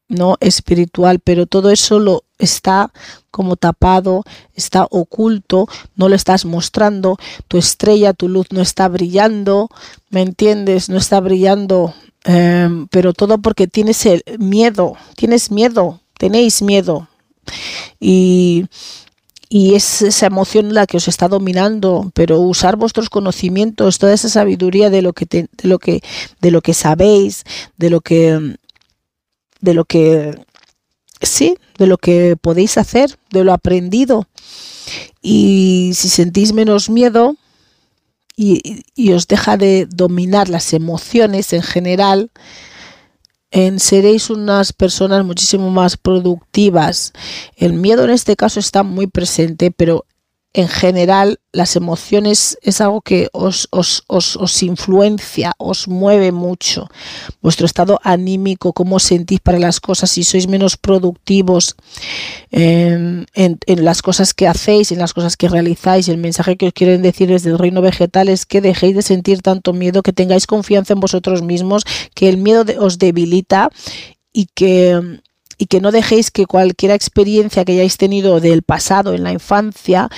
[0.10, 2.92] no espiritual, pero todo eso lo está
[3.32, 4.26] como tapado,
[4.56, 7.16] está oculto, no lo estás mostrando,
[7.48, 9.70] tu estrella, tu luz no está brillando,
[10.10, 10.90] ¿me entiendes?
[10.90, 11.94] No está brillando,
[12.26, 17.08] em, pero todo porque tienes el miedo, tienes miedo, tenéis miedo,
[18.00, 18.66] y,
[19.50, 24.90] es esa emoción la que os está dominando, pero usar vuestros conocimientos, toda esa sabiduría
[24.90, 26.02] de lo que de lo que
[26.42, 27.46] de lo que sabéis,
[27.78, 28.58] de lo que
[29.62, 30.36] de lo que
[31.22, 34.28] sí, de lo que podéis hacer, de lo aprendido.
[35.22, 37.38] Y si sentís menos miedo
[38.36, 42.30] y, y os deja de dominar las emociones en general,
[43.56, 47.14] en seréis unas personas muchísimo más productivas.
[47.56, 50.06] El miedo en este caso está muy presente, pero
[50.56, 56.88] en general las emociones es algo que os, os, influencia, os mueve mucho.
[57.42, 61.76] Vuestro estado anímico, cómo sentís para las cosas, si sois menos productivos
[62.52, 66.08] en, en, las cosas que hacéis, en las cosas que realizáis.
[66.08, 69.42] El mensaje que os quieren decir desde el reino vegetal es que dejéis de sentir
[69.42, 71.84] tanto miedo, que tengáis confianza en vosotros mismos,
[72.14, 73.70] que el miedo os debilita
[74.32, 75.20] y que
[75.58, 80.10] y que no dejéis que cualquier experiencia que hayáis tenido del pasado en la infancia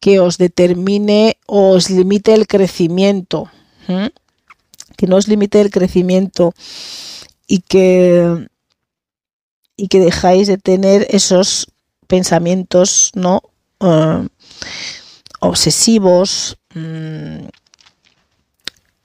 [0.00, 3.50] que os determine o os limite el crecimiento,
[4.96, 6.54] que no os limite el crecimiento
[7.46, 8.48] y que
[9.76, 11.68] y que dejáis de tener esos
[12.08, 13.42] pensamientos no
[13.80, 14.26] uh,
[15.40, 17.46] obsesivos mm,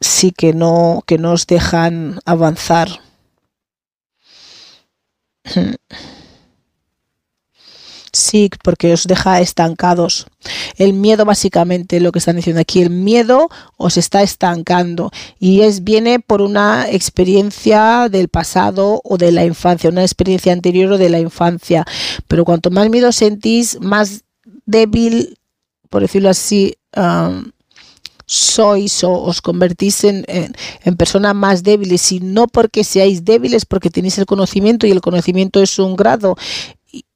[0.02, 3.03] sí que no que no os dejan avanzar
[8.16, 10.28] Sí, porque os deja estancados.
[10.78, 15.84] El miedo, básicamente, lo que están diciendo aquí, el miedo os está estancando y es
[15.84, 21.10] viene por una experiencia del pasado o de la infancia, una experiencia anterior o de
[21.10, 21.86] la infancia.
[22.28, 24.24] Pero cuanto más miedo sentís, más
[24.66, 25.40] débil
[25.94, 26.74] por decirlo así,
[28.34, 33.92] sois o os convertís en, en, personas más débiles y no porque seáis débiles, porque
[33.92, 36.36] tenéis el conocimiento y el conocimiento es un grado.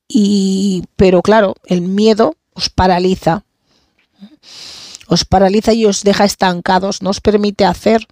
[0.07, 3.43] Y, pero claro, el miedo os paraliza.
[5.07, 8.07] Os paraliza y os deja estancados, no os permite hacer.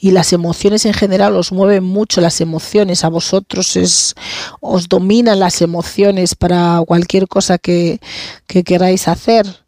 [0.00, 4.14] Y las emociones en general os mueven mucho, las emociones a vosotros es,
[4.60, 8.00] os dominan las emociones para cualquier cosa que,
[8.46, 9.67] que queráis hacer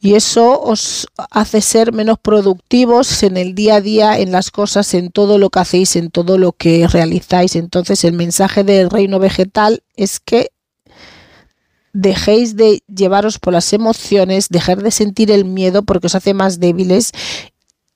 [0.00, 4.94] y eso os hace ser menos productivos en el día a día, en las cosas,
[4.94, 7.56] en todo lo que hacéis, en todo lo que realizáis.
[7.56, 10.50] Entonces el mensaje del reino vegetal es que
[11.92, 16.60] dejéis de llevaros por las emociones, dejar de sentir el miedo porque os hace más
[16.60, 17.12] débiles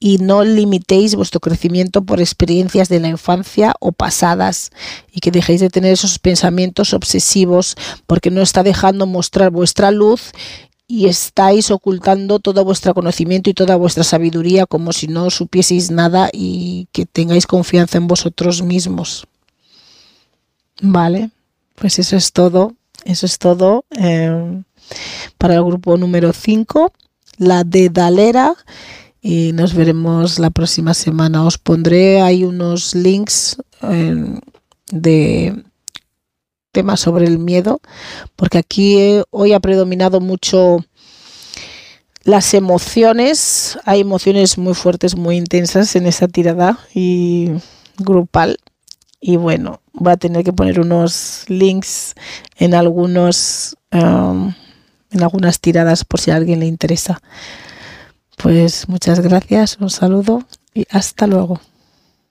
[0.00, 4.70] y no limitéis vuestro crecimiento por experiencias de la infancia o pasadas
[5.12, 7.76] y que dejéis de tener esos pensamientos obsesivos
[8.08, 10.32] porque no está dejando mostrar vuestra luz
[10.86, 16.28] y estáis ocultando todo vuestro conocimiento y toda vuestra sabiduría como si no supieseis nada
[16.32, 19.26] y que tengáis confianza en vosotros mismos.
[20.80, 21.30] Vale,
[21.76, 22.74] pues eso es todo.
[23.04, 24.62] Eso es todo eh,
[25.38, 26.92] para el grupo número 5,
[27.38, 28.54] la de Dalera.
[29.20, 31.44] Y nos veremos la próxima semana.
[31.44, 34.40] Os pondré ahí unos links eh,
[34.90, 35.64] de
[36.72, 37.80] tema sobre el miedo,
[38.34, 40.84] porque aquí eh, hoy ha predominado mucho
[42.24, 47.50] las emociones, hay emociones muy fuertes, muy intensas en esa tirada y
[47.98, 48.58] grupal.
[49.20, 52.14] Y bueno, voy a tener que poner unos links
[52.56, 54.52] en algunos um,
[55.12, 57.20] en algunas tiradas por si a alguien le interesa.
[58.36, 60.44] Pues muchas gracias, un saludo
[60.74, 61.60] y hasta luego.